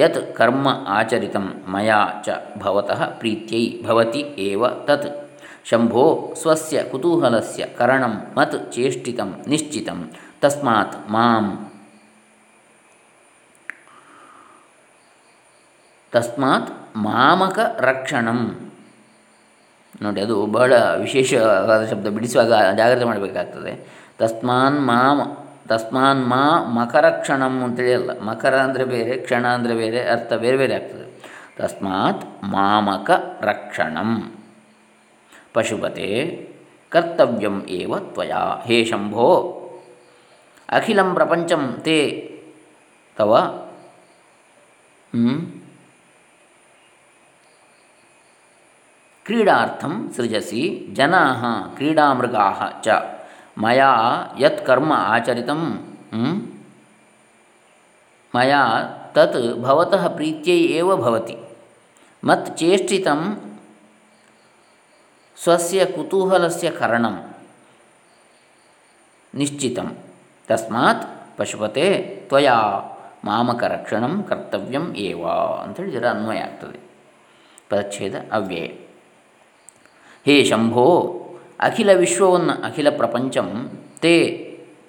ಯತ್ 0.00 0.20
ಕರ್ಮ 0.36 0.66
ಆಚರಿತಂ 0.88 1.46
ಮಯಾ 1.68 2.00
ಚ 2.26 2.28
ಭವತಃ 2.58 3.00
ಪ್ರೀತ್ಯೈ 3.20 3.64
ಭವತಿ 3.86 4.22
ಏವ 4.38 4.62
ತತ್. 4.86 5.08
ಶಂಭೋ 5.70 6.04
ಸ್ವಸ್ಯ 6.42 6.78
ಕುತೂಹಲಸ್ಯ 6.92 7.64
ಕರಣಂ 7.78 8.14
ಮತ್ 8.38 8.56
ಚೇಷ್ಟಿತಂ 8.74 9.30
ನಿಶ್ಚಿತಂ 9.52 10.00
ತಸ್ಮಾತ್ 10.42 10.96
ಮಾಂ 11.14 11.46
ತಸ್ಮಾತ್ 16.12 16.70
ಮಾಮಕ 17.04 17.58
ರಕ್ಷಣಂ 17.88 18.40
ನೋಡಿ, 20.02 20.20
ಅದು 20.24 20.36
ಬಹಳ 20.56 20.72
ವಿಶೇಷವಾದ 21.04 21.82
ಶಬ್ದ. 21.90 22.10
ಬಿಡಿಸುವಾಗ 22.16 22.52
ಜಾಗ್ರತೆ 22.78 23.06
ಮಾಡಬೇಕಾಗ್ತದೆ. 23.10 23.72
ತಸ್ಮಾನ್ 24.20 24.78
ಮಾಮ, 24.88 25.20
ತಸ್ಮಾನ್ 25.70 26.22
ಮಾ 26.32 26.42
ಮಕರ 26.76 27.06
ಕ್ಷಣಂ 27.20 27.54
ಅಂತೇಳಿ 27.64 27.92
ಅಲ್ಲ. 27.98 28.10
ಮಕರ 28.28 28.54
ಅಂದರೆ 28.66 28.84
ಬೇರೆ, 28.94 29.14
ಕ್ಷಣ 29.24 29.44
ಅಂದರೆ 29.56 29.74
ಬೇರೆ, 29.82 30.00
ಅರ್ಥ 30.14 30.32
ಬೇರೆ 30.44 30.56
ಬೇರೆ 30.62 30.74
ಆಗ್ತದೆ. 30.74 31.06
ತಸ್ಮಾತ್ 31.58 32.24
ಮಾಮಕ 32.54 33.10
ರಕ್ಷಣಂ 33.50 34.10
ಪಶುಪತೆ 35.54 36.08
ಕರ್ತವ್ಯಂ 36.92 37.56
ಏವ 37.76 37.98
ತ್ವಯ 38.08 38.32
ಹೇ 38.66 38.78
ಶಂಭೋ 38.84 39.28
ಅಖಿಲಂ 40.68 41.08
ಪ್ರಪಂಚಂ 41.14 41.62
ತೇ 41.82 41.98
ತವ 43.16 43.32
ಕ್ರೀಡಾರ್ಥಂ 49.26 49.92
ಸೃಜಸಿ 50.14 50.62
ಜನಾ 50.92 51.22
ಕ್ರೀಡಾಮೃಗಾ 51.76 52.46
ಚ 52.84 52.96
ಮಯಾ 53.56 53.90
ಯತ್ 54.38 54.62
ಕರ್ಮ 54.66 54.92
ಆಚರಿತಂ 55.08 55.62
ಮಯಾ 58.34 58.62
ತತ್ 59.16 59.40
ಭವತಃ 59.62 60.04
ಪ್ರೀತ್ಯೈ 60.16 60.60
ಏವ 60.72 60.96
ಭವತಿ 60.96 61.36
ಮತ್ 62.22 62.48
ಚೇಷ್ಟಿತಂ 62.56 63.20
ಸ್ವಸ್ಯ 65.38 65.84
ಕುತೂಹಲಸ್ಯ 65.84 66.70
ಕರಣಂ 66.70 67.34
ನಿಶ್ಚಿತಂ 69.34 69.96
ತಸ್ಮಾತ್ 70.48 71.38
ಪಶುಪತೆ 71.38 72.04
ತ್ವಯಾ 72.28 72.54
ಮಾಮಕರಕ್ಷಣಂ 73.24 74.22
ಕರ್ತವ್ಯಂ 74.22 74.94
ಏವ 74.96 75.26
ಅಂತೇಳಿ 75.62 75.90
ಜರ 75.90 76.06
ಅನ್ವಯ 76.08 76.38
ಆಗ್ತದೆ। 76.38 76.80
ಪದಚ್ಛೇದ 77.70 78.14
ಅವ್ಯಯ। 78.32 78.66
ಹೇ 80.24 80.44
ಶಂಭೋ, 80.44 80.86
ಅಖಿಲ 81.60 81.90
ವಿಶ್ವವನ್ನು 81.92 82.52
ಅಖಿಲ 82.52 82.90
ಪ್ರಪಂಚಂ, 82.96 83.70
ತೇ 83.98 84.14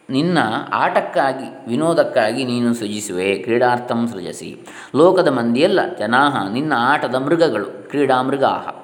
ನಿನ್ನ 0.10 0.38
ಆಟಕ್ಕಾಗಿ, 0.74 1.68
ವಿನೋದಕ್ಕಾಗಿ 1.68 2.46
ನೀನು 2.46 2.74
ಸೃಜಿಸುವೆ, 2.74 3.36
ಕ್ರೀಡಾರ್ಥಂ 3.36 4.08
ಸೃಜಸಿ। 4.08 4.58
ಲೋಕದ 4.96 5.28
ಮಂದಿಯಲ್ಲ 5.28 5.94
ಜನಾ 5.94 6.50
ನಿನ್ನ 6.50 6.74
ಆಟದ 6.78 7.16
ಮೃಗಗಳು 7.16 7.90
ಕ್ರೀಡಾ 7.90 8.22
ಮೃಗಾ 8.22 8.83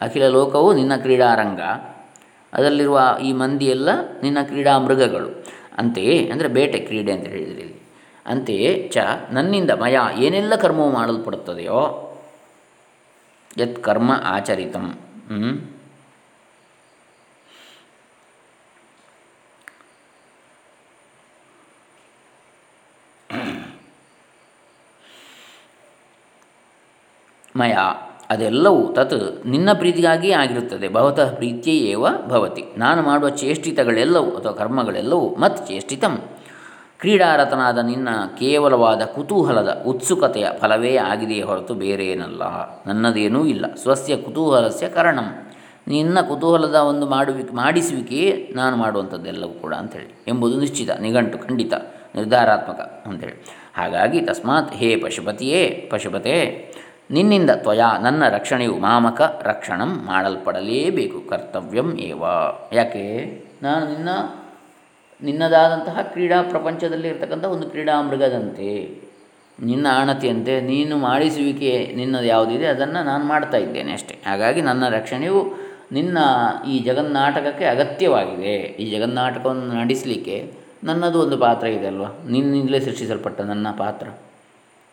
ಅಖಿಲ 0.00 0.28
ಲೋಕವು 0.28 0.72
ನಿನ್ನ 0.72 0.96
ಕ್ರೀಡಾರಂಗ. 0.96 1.60
ಅದರಲ್ಲಿರುವ 2.52 3.18
ಈ 3.22 3.32
ಮಂದಿಯೆಲ್ಲ 3.32 3.88
ನಿನ್ನ 4.22 4.38
ಕ್ರೀಡಾ 4.42 4.78
ಮೃಗಗಳು 4.78 5.46
ಅಂತೆಯೇ, 5.78 6.30
ಅಂದರೆ 6.30 6.48
ಬೇಟೆ 6.48 6.78
ಕ್ರೀಡೆ 6.78 7.12
ಅಂತ 7.12 7.26
ಹೇಳಿದರೆ 7.26 7.60
ಇಲ್ಲಿ. 7.60 7.80
ಅಂತೆಯೇ 8.26 8.88
ಚ, 8.92 8.96
ನನ್ನಿಂದ 9.30 9.70
ಮಯ 9.70 9.98
ಏನೆಲ್ಲ 10.16 10.56
ಕರ್ಮವು 10.56 10.90
ಮಾಡಲ್ಪಡುತ್ತದೆಯೋ, 10.90 11.82
ಯತ್ 13.58 13.84
ಕರ್ಮ 13.84 14.12
ಆಚರಿತಂ. 14.24 14.86
ಮಯ. 27.56 27.76
ಅದೆಲ್ಲವೂ 28.30 28.92
ತತ್ 28.92 29.46
ನಿನ್ನ 29.46 29.72
ಪ್ರೀತಿಗಾಗಿ 29.72 30.30
ಆಗಿರುತ್ತದೆ. 30.30 30.88
ಭವತಃ 30.88 31.34
ಪ್ರೀತಿಯೇವ 31.34 32.06
ಭವತಿ. 32.28 32.64
ನಾನು 32.78 33.02
ಮಾಡುವ 33.02 33.28
ಚೇಷ್ಟಿತಗಳೆಲ್ಲವೂ 33.28 34.30
ಅಥವಾ 34.30 34.52
ಕರ್ಮಗಳೆಲ್ಲವೂ 34.52 35.28
ಮತ್ 35.28 35.68
ಚೇಷ್ಟಿತಂ. 35.68 36.18
ಕ್ರೀಡಾರತನಾದ 37.00 37.78
ನಿನ್ನ 37.78 38.08
ಕೇವಲವಾದ 38.38 39.02
ಕುತೂಹಲದ 39.02 39.84
ಉತ್ಸುಕತೆಯ 39.86 40.46
ಫಲವೇ 40.58 40.96
ಆಗಿದೆಯೇ 40.96 41.42
ಹೊರತು 41.42 41.74
ಬೇರೇನಲ್ಲ. 41.74 42.42
ನನ್ನದೇನೂ 42.86 43.44
ಇಲ್ಲ. 43.44 43.74
ಸ್ವಸ್ಯ 43.74 44.16
ಕುತೂಹಲಸ್ಯ 44.16 44.88
ಕಾರಣಂ. 44.88 45.52
ನಿನ್ನ 45.88 46.20
ಕುತೂಹಲದ 46.20 46.74
ಒಂದು 46.74 47.06
ಮಾಡುವಿ, 47.08 47.42
ಮಾಡಿಸುವಿಕೆಯೇ 47.52 48.52
ನಾನು 48.54 48.76
ಮಾಡುವಂಥದ್ದೆಲ್ಲವೂ 48.76 49.52
ಕೂಡ 49.52 49.74
ಅಂಥೇಳಿ. 49.74 50.24
ಎಂಬುದು 50.28 50.60
ನಿಶ್ಚಿತ, 50.60 50.90
ನಿಘಂಟು, 50.90 51.38
ಖಂಡಿತ, 51.38 51.74
ನಿರ್ಧಾರಾತ್ಮಕ 52.14 53.02
ಅಂಥೇಳಿ. 53.06 53.44
ಹಾಗಾಗಿ 53.74 54.20
ತಸ್ಮಾತ್ 54.20 54.74
ಹೇ 54.74 54.96
ಪಶುಪತಿಯೇ, 54.96 55.88
ಪಶುಪತೆ. 55.92 56.66
ನಿನ್ನಿಂದ 57.10 57.50
ತ್ವಯಾ 57.50 57.98
ನನ್ನ 58.02 58.28
ರಕ್ಷಣೆಯು 58.28 58.78
ಮಾಮಕ 58.78 59.40
ರಕ್ಷಣಂ 59.42 60.04
ಮಾಡಲ್ಪಡಲೇಬೇಕು, 60.06 61.28
ಕರ್ತವ್ಯಂ 61.28 61.98
ಏವ. 61.98 62.24
ಯಾಕೆ? 62.72 63.04
ನಾನು 63.62 63.86
ನಿನ್ನ, 63.86 64.08
ನಿನ್ನದಾದಂತಹ 65.22 65.98
ಕ್ರೀಡಾ 66.02 66.42
ಪ್ರಪಂಚದಲ್ಲಿ 66.42 67.08
ಇರ್ತಕ್ಕಂಥ 67.08 67.44
ಒಂದು 67.44 67.70
ಕ್ರೀಡಾ 67.70 68.02
ಮೃಗದಂತೆ, 68.02 68.98
ನಿನ್ನ 69.62 69.86
ಆಣತಿಯಂತೆ 69.92 70.60
ನೀನು 70.60 70.96
ಮಾಡಿಸುವಿಕೆ 70.96 71.92
ನಿನ್ನದು 71.96 72.24
ಯಾವುದಿದೆ 72.24 72.66
ಅದನ್ನು 72.66 73.04
ನಾನು 73.04 73.24
ಮಾಡ್ತಾ 73.24 73.56
ಇದ್ದೇನೆ 73.56 73.92
ಅಷ್ಟೇ. 73.92 74.18
ಹಾಗಾಗಿ 74.26 74.60
ನನ್ನ 74.60 74.88
ರಕ್ಷಣೆಯು 74.88 75.54
ನಿನ್ನ 75.92 76.18
ಈ 76.68 76.78
ಜಗನ್ನಾಟಕಕ್ಕೆ 76.78 77.64
ಅಗತ್ಯವಾಗಿದೆ. 77.64 78.54
ಈ 78.54 78.90
ಜಗನ್ನಾಟಕವನ್ನು 78.90 79.74
ನಡೆಸಲಿಕ್ಕೆ 79.74 80.52
ನನ್ನದು 80.84 81.20
ಒಂದು 81.20 81.38
ಪಾತ್ರ 81.38 81.66
ಇದೆ 81.66 81.86
ಅಲ್ವಾ? 81.86 82.08
ನಿನ್ನಿಂದಲೇ 82.30 82.80
ಸೃಷ್ಟಿಸಲ್ಪಟ್ಟ 82.80 83.40
ನನ್ನ 83.40 83.68
ಪಾತ್ರ. 83.70 84.08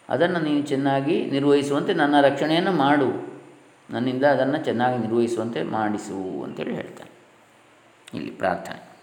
ಅದನ್ನು 0.09 0.39
ನೀನು 0.39 0.61
ಚೆನ್ನಾಗಿ 0.61 1.25
ನಿರ್ವಹಿಸುವಂತೆ 1.25 1.93
ನನ್ನ 1.93 2.15
ರಕ್ಷಣೆಯನ್ನು 2.21 2.71
ಮಾಡು. 2.71 3.33
ನನ್ನಿಂದ 3.89 4.23
ಅದನ್ನು 4.23 4.57
ಚೆನ್ನಾಗಿ 4.57 4.97
ನಿರ್ವಹಿಸುವಂತೆ 4.97 5.63
ಮಾಡಿಸು 5.63 6.43
ಅಂತೇಳಿ 6.43 6.75
ಹೇಳ್ತಾನೆ. 6.75 7.11
ಇಲ್ಲಿ 8.13 8.31
ಪ್ರಾರ್ಥನೆ. 8.31 8.93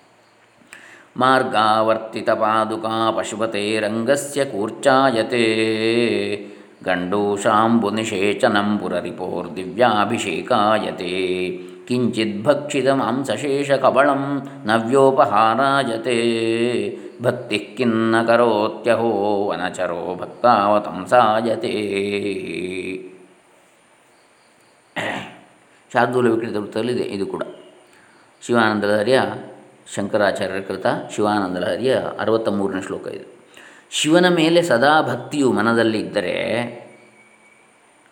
ಮಾರ್ಗಾವರ್ತಿತ 1.16 2.30
ಪಾದುಕಾ 2.30 3.10
ಪಶುಪತೆ 3.10 3.80
ರಂಗಸ್ಯ 3.80 4.44
ಕೂರ್ಚಾಯತೆ. 4.44 5.44
ಗಂಡೂಷಾಂಬು 6.84 7.90
ನಿಷೇಚನಂ 7.90 8.78
ದಿವ್ಯಾಭಿಷೇಕಾಯತೆ 11.90 12.44
ಭಕ್ಷಿತ 12.44 12.88
ಮಾಂಸಶೇಷ 12.88 13.70
ಕಬಳಂ 13.70 14.48
ನವ್ಯೋಪಹಾರಾಯತೆ 14.64 16.16
ಭಕ್ತಿ 17.22 17.59
ಕಿನ್ನ 17.59 18.22
ಕರೋತ್ಯಹೋ 18.22 19.46
ವನಚರೋ 19.46 20.14
ಭಕ್ತಾವತಂಸಾಯತೆ 20.14 21.72
ಶಾರ್ದೂಲ 25.92 26.31
ವಿಕೃತ 26.31 26.57
ವೃತ್ತದಲ್ಲಿದೆ 26.57 27.03
ಇದು 27.03 27.26
ಕೂಡ. 27.26 27.42
ಶಿವಾನಂದ 28.42 28.85
ಲಹರಿಯ 28.85 29.20
ಶಂಕರಾಚಾರ್ಯರ 29.94 30.61
ಕೃತ 30.61 30.87
ಶಿವಾನಂದ 31.14 31.57
ಲಹರಿಯ 31.57 31.96
ಅರವತ್ತ 32.20 32.48
ಮೂರನೇ 32.48 32.83
ಶ್ಲೋಕ 32.83 33.07
ಇದು. 33.07 33.35
ಶಿವನ 33.90 34.29
ಮೇಲೆ 34.29 34.62
ಸದಾ 34.62 35.03
ಭಕ್ತಿಯು 35.03 35.53
ಮನದಲ್ಲಿದ್ದರೆ 35.53 36.37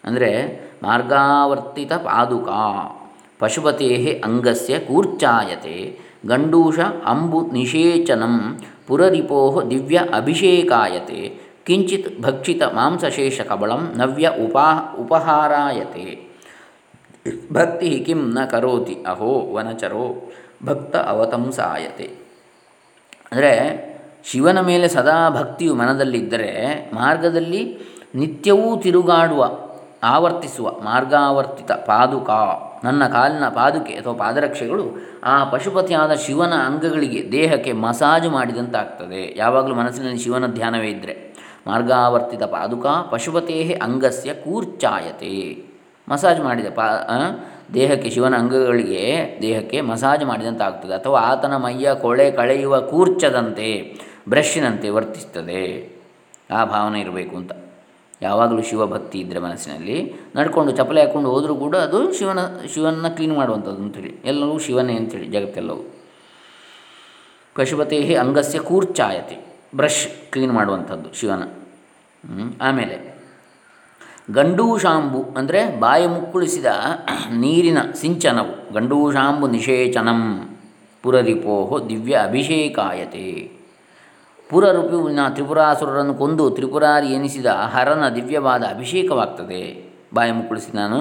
ಅಂದರೆ 0.05 0.61
ಮಾರ್ಗಾವರ್ತಿತ 0.83 1.93
ಪಾದುಕಾ. 1.93 2.95
ಪಶುಪತೆ 3.41 3.91
ಅಂಗಸ್ಯ 4.25 4.75
ಕೂರ್ಚಾಯತೆ. 4.79 5.77
ಗಂಡೂಷ 6.27 6.79
ಅಂಬು 7.07 7.41
ನಿಷೇಚನಂ 7.53 8.35
ಪುರರಿಪೋ 8.87 9.41
ದಿವ್ಯ 9.71 9.99
ಅಭಿಷೇಕಾಯತೆ. 10.17 11.21
ಕಿಂಚಿತ್ 11.67 12.09
ಭಕ್ಷಿತ 12.23 12.63
ಮಾಂಸಶೇಷ 12.77 13.41
ಕಬಳಂ 13.41 13.83
ನವ್ಯ 13.97 14.27
ಉಪಾ 14.45 14.69
ಉಪಹಾರಾಯತೆ. 14.99 16.07
ಭಕ್ತಿ 17.53 17.91
ಕಿಂ 18.07 18.21
ನ 18.35 18.45
ಕರೋತಿ 18.45 18.95
ಅಹೋ 19.07 19.33
ವನಚರೋ 19.55 20.05
ಭಕ್ತ 20.65 20.97
ಅವತಂಸಾಯತೆ 20.97 22.07
ಅಂದರೆ 23.33 23.53
ಶಿವನ 24.25 24.59
ಮೇಲೆ 24.61 24.87
ಸದಾ 24.89 25.17
ಭಕ್ತಿಯು 25.31 25.73
ಮನದಲ್ಲಿದ್ದರೆ 25.75 26.51
ಮಾರ್ಗದಲ್ಲಿ 26.95 27.63
ನಿತ್ಯವೂ 28.15 28.69
ತಿರುಗಾಡುವ, 28.77 29.43
ಆವರ್ತಿಸುವ 30.05 30.69
ಮಾರ್ಗಾವರ್ತಿತ 30.85 31.73
ಪಾದುಕಾ 31.89 32.41
ನನ್ನ 32.85 33.07
ಕಾಲಿನ 33.07 33.49
ಪಾದುಕೆ 33.49 33.93
ಅಥವಾ 33.93 34.13
ಪಾದರಕ್ಷೆಗಳು 34.13 34.85
ಆ 35.25 35.45
ಪಶುಪತಿಯಾದ 35.45 36.13
ಶಿವನ 36.13 36.53
ಅಂಗಗಳಿಗೆ 36.55 37.33
ದೇಹಕ್ಕೆ 37.33 37.73
ಮಸಾಜ್ 37.73 38.29
ಮಾಡಿದಂತಾಗ್ತದೆ. 38.29 39.35
ಯಾವಾಗಲೂ 39.37 39.75
ಮನಸ್ಸಿನಲ್ಲಿ 39.75 40.19
ಶಿವನ 40.19 40.47
ಧ್ಯಾನವೇ 40.47 40.89
ಇದ್ದರೆ 40.89 41.35
ಮಾರ್ಗಾವರ್ತಿತ 41.67 42.43
ಪಾದುಕ 42.43 42.87
ಪಶುಪತೇ 42.87 43.81
ಅಂಗಸ್ಯ 43.83 44.35
ಕೂರ್ಚಾಯತೆ. 44.35 45.65
ಮಸಾಜ್ 46.09 46.41
ಮಾಡಿದ 46.41 46.67
ಪಾ 46.67 46.89
ದೇಹಕ್ಕೆ 47.75 48.11
ಶಿವನ 48.11 48.37
ಅಂಗಗಳಿಗೆ 48.37 49.39
ದೇಹಕ್ಕೆ 49.43 49.81
ಮಸಾಜ್ 49.81 50.25
ಮಾಡಿದಂತಾಗ್ತದೆ. 50.25 50.95
ಅಥವಾ 50.95 51.21
ಆತನ 51.21 51.57
ಮೈಯ 51.57 51.95
ಕೊಳೆ 51.95 52.31
ಕಳೆಯುವ 52.31 52.81
ಕೂರ್ಚದಂತೆ, 52.81 54.01
ಬ್ರಷ್ನಂತೆ 54.29 54.89
ವರ್ತಿಸ್ತದೆ. 54.89 55.93
ಆ 56.51 56.65
ಭಾವನೆ 56.65 57.01
ಇರಬೇಕು 57.01 57.37
ಅಂತ. 57.37 57.53
ಯಾವಾಗಲೂ 58.23 58.63
ಶಿವಭಕ್ತಿ 58.63 59.19
ಇದ್ದರೆ 59.21 59.39
ಮನಸ್ಸಿನಲ್ಲಿ. 59.39 59.97
ನಡ್ಕೊಂಡು 60.37 60.73
ಚಪ್ಪಲಿ 60.73 61.01
ಹಾಕ್ಕೊಂಡು 61.01 61.31
ಹೋದರೂ 61.31 61.55
ಕೂಡ 61.55 61.75
ಅದು 61.77 61.99
ಶಿವನ 62.19 62.41
ಶಿವನ 62.75 63.09
ಕ್ಲೀನ್ 63.09 63.35
ಮಾಡುವಂಥದ್ದು 63.37 63.83
ಅಂತೇಳಿ 63.83 64.13
ಎಲ್ಲವೂ 64.25 64.59
ಶಿವನೇ 64.59 64.95
ಅಂತೇಳಿ 64.97 65.27
ಜಗತ್ತೆಲ್ಲವೂ. 65.27 65.85
ಪಶುಪತಿ 67.57 67.99
ಅಂಗಸ್ಯ 68.15 68.59
ಕೂರ್ಚಾಯತಿ, 68.59 69.37
ಬ್ರಷ್ 69.77 70.03
ಕ್ಲೀನ್ 70.33 70.53
ಮಾಡುವಂಥದ್ದು 70.53 71.09
ಶಿವನ. 71.21 71.43
ಆಮೇಲೆ 72.61 72.97
ಗಂಡೂಷಾಂಬು 74.31 75.21
ಅಂದರೆ 75.39 75.61
ಬಾಯಿ 75.81 76.07
ಮುಕ್ಕುಳಿಸಿದ 76.07 76.67
ನೀರಿನ 77.31 77.79
ಸಿಂಚನವು. 78.01 78.55
ಗಂಡೂಷಾಂಬು 78.73 79.47
ನಿಷೇಚನಂ 79.49 80.21
ಪುರರಿಪೋಹೋ 81.03 81.77
ದಿವ್ಯ 81.89 82.15
ಅಭಿಷೇಕಾಯತೆ. 82.29 83.58
ಪುರರುಪುವಿನ 84.51 85.19
ತ್ರಿಪುರಾಸುರರನ್ನು 85.29 86.15
ಕೊಂದು 86.15 86.51
ತ್ರಿಪುರಾರಿ 86.51 87.07
ಎನಿಸಿದ 87.07 87.47
ಹರನ 87.47 88.09
ದಿವ್ಯವಾದ 88.09 88.65
ಅಭಿಷೇಕವಾಗ್ತದೆ. 88.65 89.93
ಬಾಯಿ 90.15 90.33
ಮುಕ್ಕುಳಿಸಿ 90.33 90.77
ನಾನು 90.77 90.99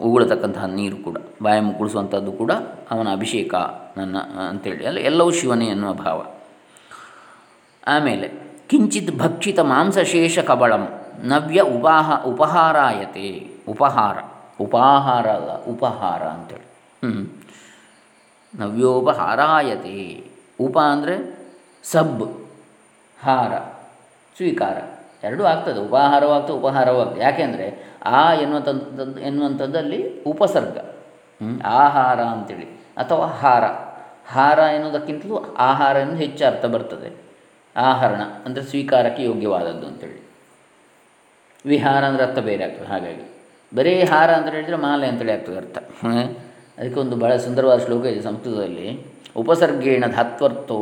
ಉಗುಳತಕ್ಕಂತಹ 0.00 0.64
ನೀರು 0.64 0.96
ಕೂಡ. 0.96 1.16
ಬಾಯಿ 1.42 1.60
ಮುಕ್ಕುಳಿಸುವಂಥದ್ದು 1.60 2.32
ಕೂಡ 2.32 2.52
ಅವನ 2.90 3.08
ಅಭಿಷೇಕ, 3.12 3.54
ನನ್ನ, 3.96 4.16
ಅಂತೇಳಿ. 4.48 4.86
ಅಲ್ಲ 4.86 4.98
ಎಲ್ಲವೂ 4.98 5.30
ಶಿವನೇ 5.30 5.66
ಎನ್ನುವ 5.66 5.92
ಭಾವ. 5.92 6.26
ಆಮೇಲೆ, 7.86 8.28
ಕಿಂಚಿತ್ 8.68 9.18
ಭಕ್ಷಿತ 9.18 9.60
ಮಾಂಸಶೇಷ 9.60 10.38
ಕಬಳಂ 10.38 10.88
ನವ್ಯ 11.24 11.60
ಉಪಾಹ, 11.60 12.24
ಉಪಹಾರಾಯತೆ. 12.24 13.48
ಉಪಹಾರ, 13.68 14.18
ಉಪಾಹಾರ, 14.60 15.26
ಉಪಹಾರ 15.70 16.22
ಅಂತೇಳಿ. 16.22 16.68
ಹ್ಞೂ 17.08 17.44
ನವ್ಯೋಪಹಾರಾಯತೆ. 18.64 20.30
ಉಪ 20.60 20.78
ಅಂದರೆ 20.78 21.37
ಸಬ್, 21.84 22.22
ಹಾರ, 23.18 23.52
ಸ್ವೀಕಾರ. 24.36 24.76
ಎರಡೂ 25.24 25.44
ಆಗ್ತದೆ 25.44 25.78
ಉಪಾಹಾರವೂ 25.80 26.30
ಆಗ್ತದೆ 26.30 26.56
ಉಪಹಾರವೂ 26.56 27.00
ಯಾಕೆಂದರೆ 27.16 27.66
ಆ 28.04 28.22
ಎನ್ನುವಂಥದ್ದು 28.34 29.20
ಎನ್ನುವಂಥದ್ದಲ್ಲಿ 29.20 30.00
ಉಪಸರ್ಗ. 30.22 30.78
ಆಹಾರ 31.64 32.20
ಅಂತೇಳಿ. 32.24 32.66
ಅಥವಾ 32.96 33.26
ಹಾರ. 33.42 33.64
ಹಾರ 34.28 34.58
ಎನ್ನುವುದಕ್ಕಿಂತಲೂ 34.58 35.36
ಆಹಾರ 35.58 35.96
ಎಂದು 35.96 36.16
ಹೆಚ್ಚು 36.16 36.42
ಅರ್ಥ 36.44 36.64
ಬರ್ತದೆ. 36.66 37.10
ಆಹರಣ, 37.76 38.22
ಅಂದರೆ 38.44 38.62
ಸ್ವೀಕಾರಕ್ಕೆ 38.62 39.22
ಯೋಗ್ಯವಾದದ್ದು 39.24 39.86
ಅಂತೇಳಿ. 39.86 40.18
ವಿಹಾರ 41.64 42.02
ಅಂದರೆ 42.04 42.22
ಅರ್ಥ 42.24 42.38
ಬೇರೆ 42.38 42.64
ಆಗ್ತದೆ, 42.64 42.86
ಹಾಗಾಗಿ. 42.86 43.24
ಬರೀ 43.72 43.92
ಹಾರ 44.04 44.30
ಅಂತ 44.30 44.48
ಹೇಳಿದರೆ 44.48 44.76
ಮಾಲೆ 44.76 45.06
ಅಂತೇಳಿ 45.06 45.32
ಆಗ್ತದೆ 45.32 45.56
ಅರ್ಥ. 45.56 45.78
ಅದಕ್ಕೆ 46.78 46.98
ಒಂದು 47.00 47.16
ಭಾಳ 47.16 47.36
ಸುಂದರವಾದ 47.36 47.78
ಶ್ಲೋಕ 47.84 48.04
ಇದೆ 48.06 48.22
ಸಂಸ್ಕೃತದಲ್ಲಿ. 48.22 48.88
ಉಪಸರ್ಗೇಣ 49.36 50.04
ಧಾತ್ವರ್ಥೋ 50.06 50.78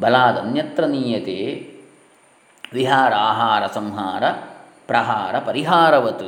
ಬಲಾದ 0.00 0.38
ಅನ್ಯತ್ರ 0.38 0.84
ನೀಯತೆ 0.84 1.70
ವಿಹಾರ, 2.72 3.14
ಆಹಾರ, 3.14 3.66
ಸಂಹಾರ, 3.66 4.24
ಪ್ರಹಾರ, 4.86 5.38
ಪರಿಹಾರವತ್. 5.38 6.22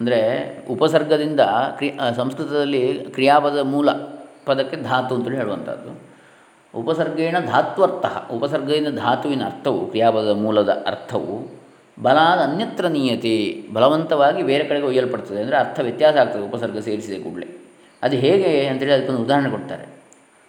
ಅಂದರೆ 0.00 0.20
ಉಪಸರ್ಗದಿಂದ 0.66 1.40
ಕ್ರಿ 1.76 1.98
ಸಂಸ್ಕೃತದಲ್ಲಿ 2.16 2.94
ಕ್ರಿಯಾಪದ 2.94 3.58
ಮೂಲ 3.58 3.90
ಪದಕ್ಕೆ 4.46 4.76
ಧಾತು 4.76 5.14
ಅಂತೇಳಿ 5.14 5.36
ಹೇಳುವಂಥದ್ದು. 5.36 6.00
ಉಪಸರ್ಗೇಣ 6.74 7.38
ಧಾತ್ವರ್ಥ. 7.38 8.32
ಉಪಸರ್ಗದಿಂದ 8.32 8.88
ಧಾತುವಿನ 8.88 9.44
ಅರ್ಥವು 9.44 9.86
ಕ್ರಿಯಾಪದ 9.86 10.30
ಮೂಲದ 10.30 10.84
ಅರ್ಥವು 10.86 11.64
ಬಲಾದ 12.02 12.38
ಅನ್ಯತ್ರ 12.38 12.86
ನೀಯತೆ 12.86 13.64
ಬಲವಂತವಾಗಿ 13.72 14.42
ಬೇರೆ 14.42 14.64
ಕಡೆಗೆ 14.64 14.86
ಒಯ್ಯಲ್ಪಡ್ತದೆ. 14.86 15.40
ಅಂದರೆ 15.40 15.56
ಅರ್ಥ 15.56 15.80
ವ್ಯತ್ಯಾಸ 15.80 16.16
ಆಗ್ತದೆ 16.16 16.42
ಉಪಸರ್ಗ 16.42 16.78
ಸೇರಿಸಿದೆ 16.78 17.18
ಕೂಡಲೇ. 17.18 17.63
ಅದು 18.04 18.16
ಹೇಗೆ 18.24 18.50
ಅಂತೇಳಿ 18.70 18.94
ಅದಕ್ಕೊಂದು 18.96 19.22
ಉದಾಹರಣೆ 19.26 19.50
ಕೊಡ್ತಾರೆ. 19.56 19.86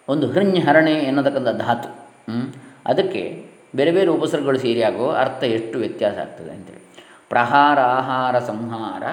ಒಂದು 0.08 0.26
ಹೃಣ್ಯ 0.34 0.60
ಹರಣೆ 0.68 0.94
ಎನ್ನತಕ್ಕಂಥ 1.10 1.52
ಧಾತು 1.66 1.90
ಅದಕ್ಕೆ 2.92 3.22
ಬೇರೆ 3.78 3.92
ಬೇರೆ 3.98 4.10
ಉಪಸರ್ಗಗಳು 4.18 4.60
ಸೇರಿ 4.66 4.82
ಆಗೋ 4.90 5.06
ಅರ್ಥ 5.22 5.42
ಎಷ್ಟು 5.58 5.76
ವ್ಯತ್ಯಾಸ 5.84 6.18
ಆಗ್ತದೆ 6.26 6.52
ಅಂತೇಳಿ 6.56 6.82
ಪ್ರಹಾರ, 7.34 7.78
ಆಹಾರ, 8.00 8.36
ಸಂಹಾರ 8.50 9.04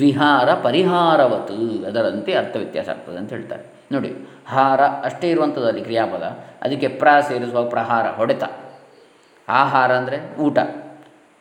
ವಿಹಾರ 0.00 0.48
ಪರಿಹಾರವತ್ತು 0.66 1.54
ಅದರಂತೆ 1.90 2.32
ಅರ್ಥ 2.40 2.54
ವ್ಯತ್ಯಾಸ 2.62 2.88
ಆಗ್ತದೆ 2.94 3.18
ಅಂತ 3.20 3.30
ಹೇಳ್ತಾರೆ. 3.36 3.64
ನೋಡಿ, 3.94 4.10
ಹಾರ 4.52 4.80
ಅಷ್ಟೇ 5.08 5.26
ಇರುವಂಥದ್ದು 5.34 5.84
ಕ್ರಿಯಾಪದ, 5.86 6.24
ಅದಕ್ಕೆ 6.64 6.88
ಪ್ರ 7.00 7.08
ಸೇರಿಸುವ 7.28 7.62
ಪ್ರಹಾರ, 7.74 8.06
ಹೊಡೆತ. 8.18 8.44
ಆಹಾರ 9.48 9.90
ಅಂದರೆ 10.00 10.18
ಊಟ, 10.46 10.58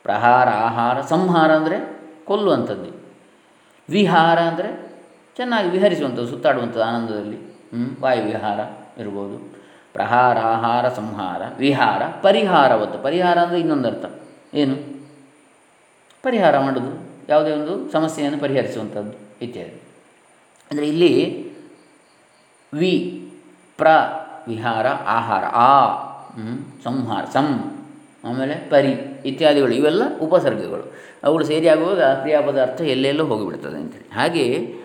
ಪ್ರಹಾರ, 0.06 0.48
ಆಹಾರ, 0.68 0.98
ಸಂಹಾರ 1.14 1.50
ಅಂದರೆ 1.60 1.78
ಕೊಲ್ಲುವಂಥದ್ದು. 2.30 2.92
ವಿಹಾರ 3.90 4.38
ಅಂದರೆ 4.52 4.70
ಚೆನ್ನಾಗಿ 5.38 5.70
ವಿಹರಿಸುವಂಥದ್ದು, 5.70 6.28
ಸುತ್ತಾಡುವಂಥದ್ದು 6.28 6.84
ಆನಂದದಲ್ಲಿ. 6.84 7.38
ವಾಯು 8.02 8.24
ವಿಹಾರ 8.24 8.60
ಇರ್ಬೋದು. 9.00 9.58
ಪ್ರಹಾರ, 9.94 10.38
ಆಹಾರ, 10.38 10.90
ಸಂಹಾರ, 10.90 11.42
ವಿಹಾರ 11.58 12.02
ಪರಿಹಾರವತ್ತು 12.22 13.00
ಪರಿಹಾರ 13.00 13.38
ಅಂದರೆ 13.38 13.60
ಇನ್ನೊಂದು 13.60 13.88
ಅರ್ಥ 13.88 14.06
ಏನು? 14.54 14.76
ಪರಿಹಾರ 16.24 16.60
ಮಾಡೋದು. 16.60 17.08
ಯಾವುದೇ 17.30 17.52
ಒಂದು 17.52 17.92
ಸಮಸ್ಯೆಯನ್ನು 17.92 18.40
ಪರಿಹರಿಸುವಂಥದ್ದು 18.40 19.14
ಇತ್ಯಾದಿ. 19.42 19.82
ಅಂದರೆ 20.72 20.88
ಇಲ್ಲಿ 20.88 21.14
ವಿ, 22.74 22.94
ಪ್ರ, 23.78 23.88
ವಿಹಾರ, 24.48 24.88
ಆಹಾರ, 24.88 25.44
ಆ 25.46 25.88
ಸಂಹಾರ, 26.84 27.26
ಸಂ, 27.26 27.78
ಆಮೇಲೆ 28.24 28.70
ಪರಿ 28.70 28.92
ಇತ್ಯಾದಿಗಳು. 29.26 29.72
ಇವೆಲ್ಲ 29.72 30.20
ಉಪಸರ್ಗಗಳು. 30.22 30.94
ಅವುಗಳು 31.24 31.46
ಸೇರಿ 31.46 31.68
ಆಗುವಾಗ 31.68 32.02
ಕ್ರಿಯಾಪದ 32.02 32.62
ಅರ್ಥ 32.62 32.82
ಎಲ್ಲೆಲ್ಲೋ 32.82 33.26
ಹೋಗಿಬಿಡ್ತದೆ 33.26 33.78
ಅಂತೇಳಿ. 33.78 34.16
ಹಾಗೆ 34.16 34.76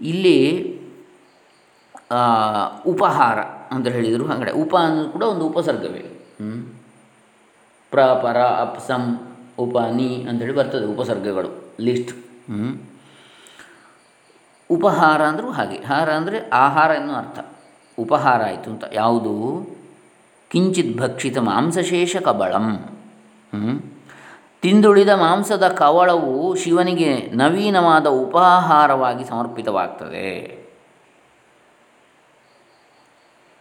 ಇಲ್ಲಿ 0.00 0.38
ಉಪಹಾರ 2.86 3.38
ಅಂತ 3.70 3.86
ಹೇಳಿದರು 3.86 4.26
ಹಂಗಡೆ 4.26 4.52
ಉಪ 4.52 4.76
ಅನ್ನೋದು 4.76 5.08
ಕೂಡ 5.08 5.22
ಒಂದು 5.22 5.46
ಉಪಸರ್ಗವೇ. 5.46 6.02
ಪ್ರ, 7.90 8.00
ಪರ, 8.00 8.38
ಅಪ್, 8.38 8.80
ಸಂ, 8.86 9.02
ಉಪ, 9.58 9.78
ನಿ 9.78 10.26
ಅಂಥೇಳಿ 10.28 10.54
ಬರ್ತದೆ 10.54 10.86
ಉಪಸರ್ಗಗಳು, 10.86 11.50
ಲಿಸ್ಟ್. 11.80 12.12
ಉಪಹಾರ 14.70 15.22
ಅಂದರೂ 15.22 15.50
ಹಾಗೆ. 15.50 15.76
ಹಾರ 15.76 16.12
ಅಂದರೆ 16.12 16.48
ಆಹಾರ 16.48 16.90
ಎನ್ನುವ 16.90 17.16
ಅರ್ಥ. 17.16 17.38
ಉಪಹಾರ 17.98 18.42
ಆಯಿತು 18.42 18.70
ಅಂತ. 18.70 18.84
ಯಾವುದು? 18.92 19.66
ಕಿಂಚಿತ್ 20.50 20.98
ಭಕ್ಷಿತ 20.98 21.38
ಮಾಂಸಶೇಷ 21.38 22.16
ಕಬಳಂ 22.16 22.68
ತಿಂದುಳಿದ 24.62 25.08
ಮಾಂಸದ 25.08 25.68
ಕವಳವು 25.68 26.54
ಶಿವನಿಗೆ 26.54 27.30
ನವೀನವಾದ 27.34 28.06
ಉಪಾಹಾರವಾಗಿ 28.06 29.24
ಸಮರ್ಪಿತವಾಗ್ತದೆ. 29.24 30.28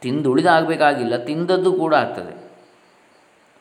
ತಿಂದುಳಿದಾಗಬೇಕಾಗಿಲ್ಲ, 0.01 1.17
ತಿಂದದ್ದು 1.17 1.73
ಕೂಡ 1.73 1.95
ಆಗ್ತದೆ. 1.95 2.33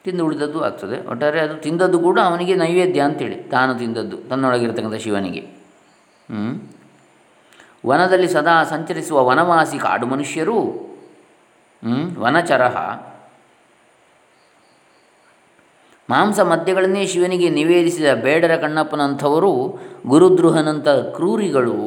ತಿಂದುಳಿದದ್ದು 0.04 0.64
ಆಗ್ತದೆ. 0.64 1.06
ಒಟ್ಟಾರೆ 1.06 1.40
ಅದು 1.40 1.54
ತಿಂದದ್ದು 1.54 1.98
ಕೂಡ 1.98 2.20
ಅವನಿಗೆ 2.20 2.54
ನೈವೇದ್ಯ 2.54 3.00
ಅಂತೇಳಿ, 3.00 3.42
ತಾನು 3.42 3.74
ತಿಂದದ್ದು, 3.74 4.16
ತನ್ನೊಳಗಿರತಕ್ಕಂಥ 4.16 4.94
ಶಿವನಿಗೆ. 4.94 5.42
ವನದಲ್ಲಿ 7.86 8.28
ಸದಾ 8.28 8.64
ಸಂಚರಿಸುವ 8.64 9.24
ವನವಾಸಿ 9.24 9.78
ಕಾಡು 9.78 10.06
ಮನುಷ್ಯರು 10.06 10.58
ವನಚರಹ 12.18 12.76
ಮಾಂಸ 16.10 16.40
ಮದ್ಯಗಳನ್ನೇ 16.50 17.02
ಶಿವನಿಗೆ 17.12 17.48
ನಿವೇದಿಸಿದ 17.58 18.10
ಬೇಡರ 18.24 18.54
ಕಣ್ಣಪ್ಪನಂಥವರು 18.56 19.52
ಗುರುದ್ರುಹನಂಥ 20.06 20.88
ಕ್ರೂರಿಗಳು 21.16 21.78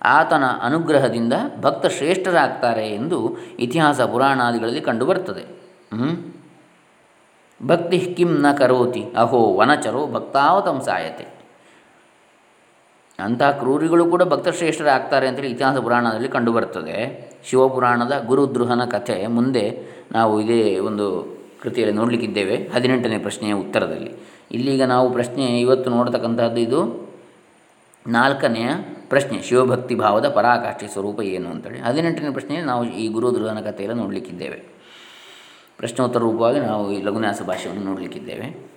ಆತನ 0.00 0.44
ಅನುಗ್ರಹದಿಂದ 0.62 1.34
ಭಕ್ತ 1.60 1.86
ಶ್ರೇಷ್ಠರಾಗ್ತಾರೆ 1.96 2.86
ಎಂದು 2.98 3.18
ಇತಿಹಾಸ 3.64 4.00
ಪುರಾಣಾದಿಗಳಲ್ಲಿ 4.12 4.82
ಕಂಡುಬರ್ತದೆ. 4.88 5.44
ಭಕ್ತಿ 7.60 7.98
ಕಿಂ 8.16 8.30
ನ 8.44 8.50
ಕರೋತಿ, 8.58 9.02
ಅಹೋ 9.16 9.40
ವನಚರೋ 9.58 10.02
ಭಕ್ತಾವತಂಸಾಯತೆ 10.14 11.26
ಅಂತಹ 13.18 13.50
ಕ್ರೂರಿಗಳು 13.60 14.04
ಕೂಡ 14.12 14.22
ಭಕ್ತಶ್ರೇಷ್ಠರಾಗ್ತಾರೆ 14.32 15.26
ಅಂತೇಳಿ 15.28 15.50
ಇತಿಹಾಸ 15.54 15.78
ಪುರಾಣದಲ್ಲಿ 15.86 16.30
ಕಂಡುಬರ್ತದೆ. 16.36 16.96
ಶಿವಪುರಾಣದ 17.48 18.14
ಗುರುದ್ರುಹನ 18.26 18.82
ಕಥೆ 18.84 19.16
ಮುಂದೆ 19.36 19.64
ನಾವು 20.12 20.34
ಇದೇ 20.40 20.62
ಒಂದು 20.88 21.06
ಕೃತಿಯಲ್ಲಿ 21.62 21.96
ನೋಡಲಿಕ್ಕಿದ್ದೇವೆ 21.96 22.68
ಹದಿನೆಂಟನೇ 22.74 23.18
ಪ್ರಶ್ನೆಯ 23.18 23.52
ಉತ್ತರದಲ್ಲಿ. 23.52 24.12
ಇಲ್ಲಿಗ 24.50 24.82
ನಾವು 24.82 25.12
ಪ್ರಶ್ನೆ 25.12 25.60
ಇವತ್ತು 25.60 25.90
ನೋಡ್ತಕ್ಕಂಥದ್ದು 25.90 26.56
ಇದು 26.56 27.10
ನಾಲ್ಕನೆಯ 28.06 28.68
ಪ್ರಶ್ನೆ, 29.08 29.42
ಶಿವಭಕ್ತಿ 29.42 29.94
ಭಾವದ 29.94 30.28
ಪರಾಕಾಷ್ಠಿ 30.28 30.88
ಸ್ವರೂಪ 30.88 31.20
ಏನು 31.20 31.50
ಅಂತೇಳಿ. 31.50 31.78
ಹದಿನೆಂಟನೇ 31.78 32.32
ಪ್ರಶ್ನೆಯಲ್ಲಿ 32.32 32.66
ನಾವು 32.66 32.84
ಈ 32.84 33.08
ಗುರು 33.08 33.34
ದುರ್ಗನ 33.34 33.60
ಕಥೆಯನ್ನು 33.60 34.02
ನೋಡಲಿಕ್ಕಿದ್ದೇವೆ. 34.02 34.80
ಪ್ರಶ್ನೋತ್ತರ 35.78 36.20
ರೂಪವಾಗಿ 36.20 36.60
ನಾವು 36.60 36.92
ಈ 36.92 37.02
ಲಘುನ್ಯಾಸ 37.02 37.42
ಭಾಷೆಯನ್ನು 37.42 37.84
ನೋಡಲಿಕ್ಕಿದ್ದೇವೆ. 37.84 38.70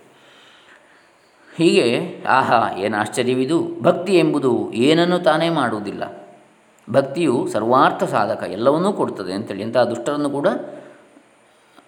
ಹೀಗೆ, 1.56 2.22
ಆಹಾ, 2.28 2.76
ಏನು 2.76 2.96
ಆಶ್ಚರ್ಯವಿದು. 2.96 3.68
ಭಕ್ತಿ 3.82 4.18
ಎಂಬುದು 4.18 4.72
ಏನನ್ನು 4.72 5.18
ತಾನೇ 5.18 5.48
ಮಾಡುವುದಿಲ್ಲ. 5.48 6.26
ಭಕ್ತಿಯು 6.90 7.48
ಸರ್ವಾರ್ಥ 7.52 8.04
ಸಾಧಕ 8.04 8.44
ಎಲ್ಲವನ್ನೂ 8.52 8.92
ಕೊಡ್ತದೆ 8.92 9.32
ಅಂತೇಳಿ. 9.32 9.62
ಇಂತಹ 9.62 9.84
ದುಷ್ಟರನ್ನು 9.84 10.30
ಕೂಡ 10.30 10.46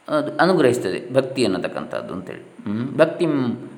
ಅದು 0.08 0.36
ಅನುಗ್ರಹಿಸ್ತದೆ 0.36 1.14
ಭಕ್ತಿ 1.14 1.44
ಅನ್ನತಕ್ಕಂಥದ್ದು 1.44 2.14
ಅಂತೇಳಿ. 2.14 2.96
ಭಕ್ತಿ 2.96 3.26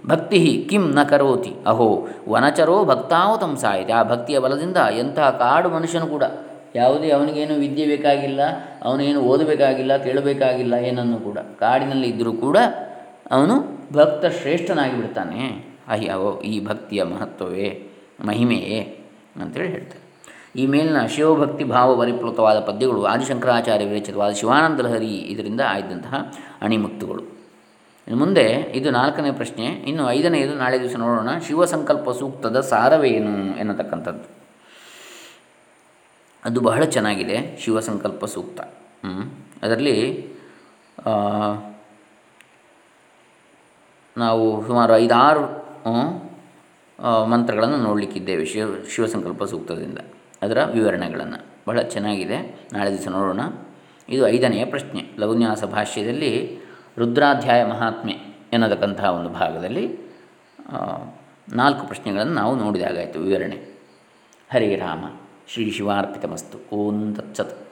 ಭಕ್ತಿ 0.07 0.67
ಕಿಂ 0.71 0.95
ನ 0.95 1.03
ಕರೋತಿ. 1.03 1.53
ಅಹೋ, 1.67 2.09
ವನಚರೋ 2.29 2.85
ಭಕ್ತಾವತಂ 2.85 3.57
ಸಾಯಿತೆ. 3.57 3.93
ಆ 3.93 4.03
ಭಕ್ತಿಯ 4.03 4.39
ಬಲದಿಂದ 4.39 4.77
ಎಂತಹ 4.77 5.31
ಕಾಡು 5.31 5.69
ಮನುಷ್ಯನು 5.69 6.07
ಕೂಡ 6.07 6.23
ಯಾವುದೇ 6.75 7.11
ಅವನಿಗೇನು 7.11 7.55
ವಿದ್ಯೆ 7.55 7.87
ಬೇಕಾಗಿಲ್ಲ, 7.87 8.41
ಅವನೇನು 8.83 9.21
ಓದಬೇಕಾಗಿಲ್ಲ, 9.21 9.97
ಕೇಳಬೇಕಾಗಿಲ್ಲ 9.97 10.75
ಏನನ್ನು 10.75 11.17
ಕೂಡ, 11.17 11.39
ಕಾಡಿನಲ್ಲಿ 11.39 12.09
ಇದ್ದರೂ 12.09 12.33
ಕೂಡ 12.33 12.57
ಅವನು 13.31 13.55
ಭಕ್ತ 13.93 14.27
ಶ್ರೇಷ್ಠನಾಗಿ 14.27 14.97
ಬಿಡ್ತಾನೆ 14.97 15.69
ಅಯ್ಯೋ, 15.89 16.41
ಈ 16.41 16.65
ಭಕ್ತಿಯ 16.65 17.03
ಮಹತ್ವವೇ, 17.03 17.87
ಮಹಿಮೆಯೇ 18.25 18.99
ಅಂತೇಳಿ 19.41 19.69
ಹೇಳ್ತಾರೆ. 19.69 20.08
ಈ 20.57 20.67
ಮೇಲಿನ 20.67 21.01
ಶಿವಭಕ್ತಿ 21.07 21.65
ಭಾವ 21.65 21.89
ಪರಿಪ್ಲುತವಾದ 22.01 22.59
ಪದ್ಯಗಳು 22.61 23.01
ಆದಿಶಂಕರಾಚಾರ್ಯ 23.05 23.87
ವಿರಚಿತವಾದ 23.87 24.33
ಶಿವಾನಂದ 24.33 24.81
ಲಹರಿ 24.81 25.13
ಇದರಿಂದ 25.33 25.63
ಆಯ್ದಂತಹ 25.69 26.15
ಅಣಿಮುಕ್ತುಗಳು 26.63 27.25
ಇನ್ನು 28.07 28.19
ಮುಂದೆ 28.25 28.45
ಇದು 28.79 28.89
ನಾಲ್ಕನೇ 28.91 29.31
ಪ್ರಶ್ನೆ, 29.31 29.65
ಇನ್ನು 29.91 30.11
ಐದನೆಯದು 30.11 30.55
ನಾಳೆ 30.55 30.77
ದಿವಸ 30.81 30.97
ನೋಡೋಣ, 30.97 31.31
ಶಿವಸಂಕಲ್ಪ 31.47 32.11
ಸೂಕ್ತದ 32.11 32.61
ಸಾರವೇನು 32.61 33.35
ಎನ್ನತಕ್ಕಂಥದ್ದು. 33.59 34.29
ಅದು 36.45 36.61
ಬಹಳ 36.61 36.83
ಚೆನ್ನಾಗಿದೆ, 36.85 37.37
ಶಿವಸಂಕಲ್ಪ 37.61 38.25
ಸೂಕ್ತ. 38.25 38.61
ಅದರಲ್ಲಿ 39.63 39.97
ನಾವು 44.17 44.45
ಸುಮಾರು 44.67 44.93
ಐದಾರು 44.97 45.45
ಮಂತ್ರಗಳನ್ನು 47.31 47.77
ನೋಡಲಿಕ್ಕಿದ್ದೇವೆ 47.77 48.45
ಶಿವ, 48.45 48.69
ಶಿವಸಂಕಲ್ಪ 48.95 49.45
ಸೂಕ್ತದಿಂದ. 49.45 49.99
ಅದರ 50.43 50.65
ವಿವರಣೆಗಳನ್ನು. 50.65 51.45
ಬಹಳ 51.69 51.81
ಚೆನ್ನಾಗಿದೆ. 51.81 52.69
ನಾಳೆ 52.73 52.93
ದಿವಸ 52.93 53.09
ನೋಡೋಣ. 53.09 53.41
ಇದು 54.09 54.29
ಐದನೆಯ 54.29 54.65
ಪ್ರಶ್ನೆ. 54.65 55.05
ಲಘುನ್ಯಾಸ 55.19 55.65
ಭಾಷ್ಯದಲ್ಲಿ 55.65 56.59
ರುದ್ರಾಧ್ಯಾಯ 56.99 57.65
ಮಹಾತ್ಮೆ 57.65 58.13
ಎನ್ನತಕ್ಕಂತಹ 58.53 59.05
ಒಂದು 59.05 59.31
ಭಾಗದಲ್ಲಿ 59.31 59.99
ನಾಲ್ಕು 61.53 61.87
ಪ್ರಶ್ನೆಗಳನ್ನು 61.87 62.35
ನಾವು 62.35 62.57
ನೋಡಿದಾಗಾಯಿತು. 62.57 63.21
ವಿವರಣೆ. 63.21 63.79
ಹರೇ 64.53 64.75
ರಾಮ. 64.77 65.05
ಶ್ರೀ 65.49 65.71
ಶಿವಾರ್ಪಿತಮಸ್ತು. 65.71 66.77
ಓಂ 66.77 67.15
ತತ್ಸತ್. 67.15 67.68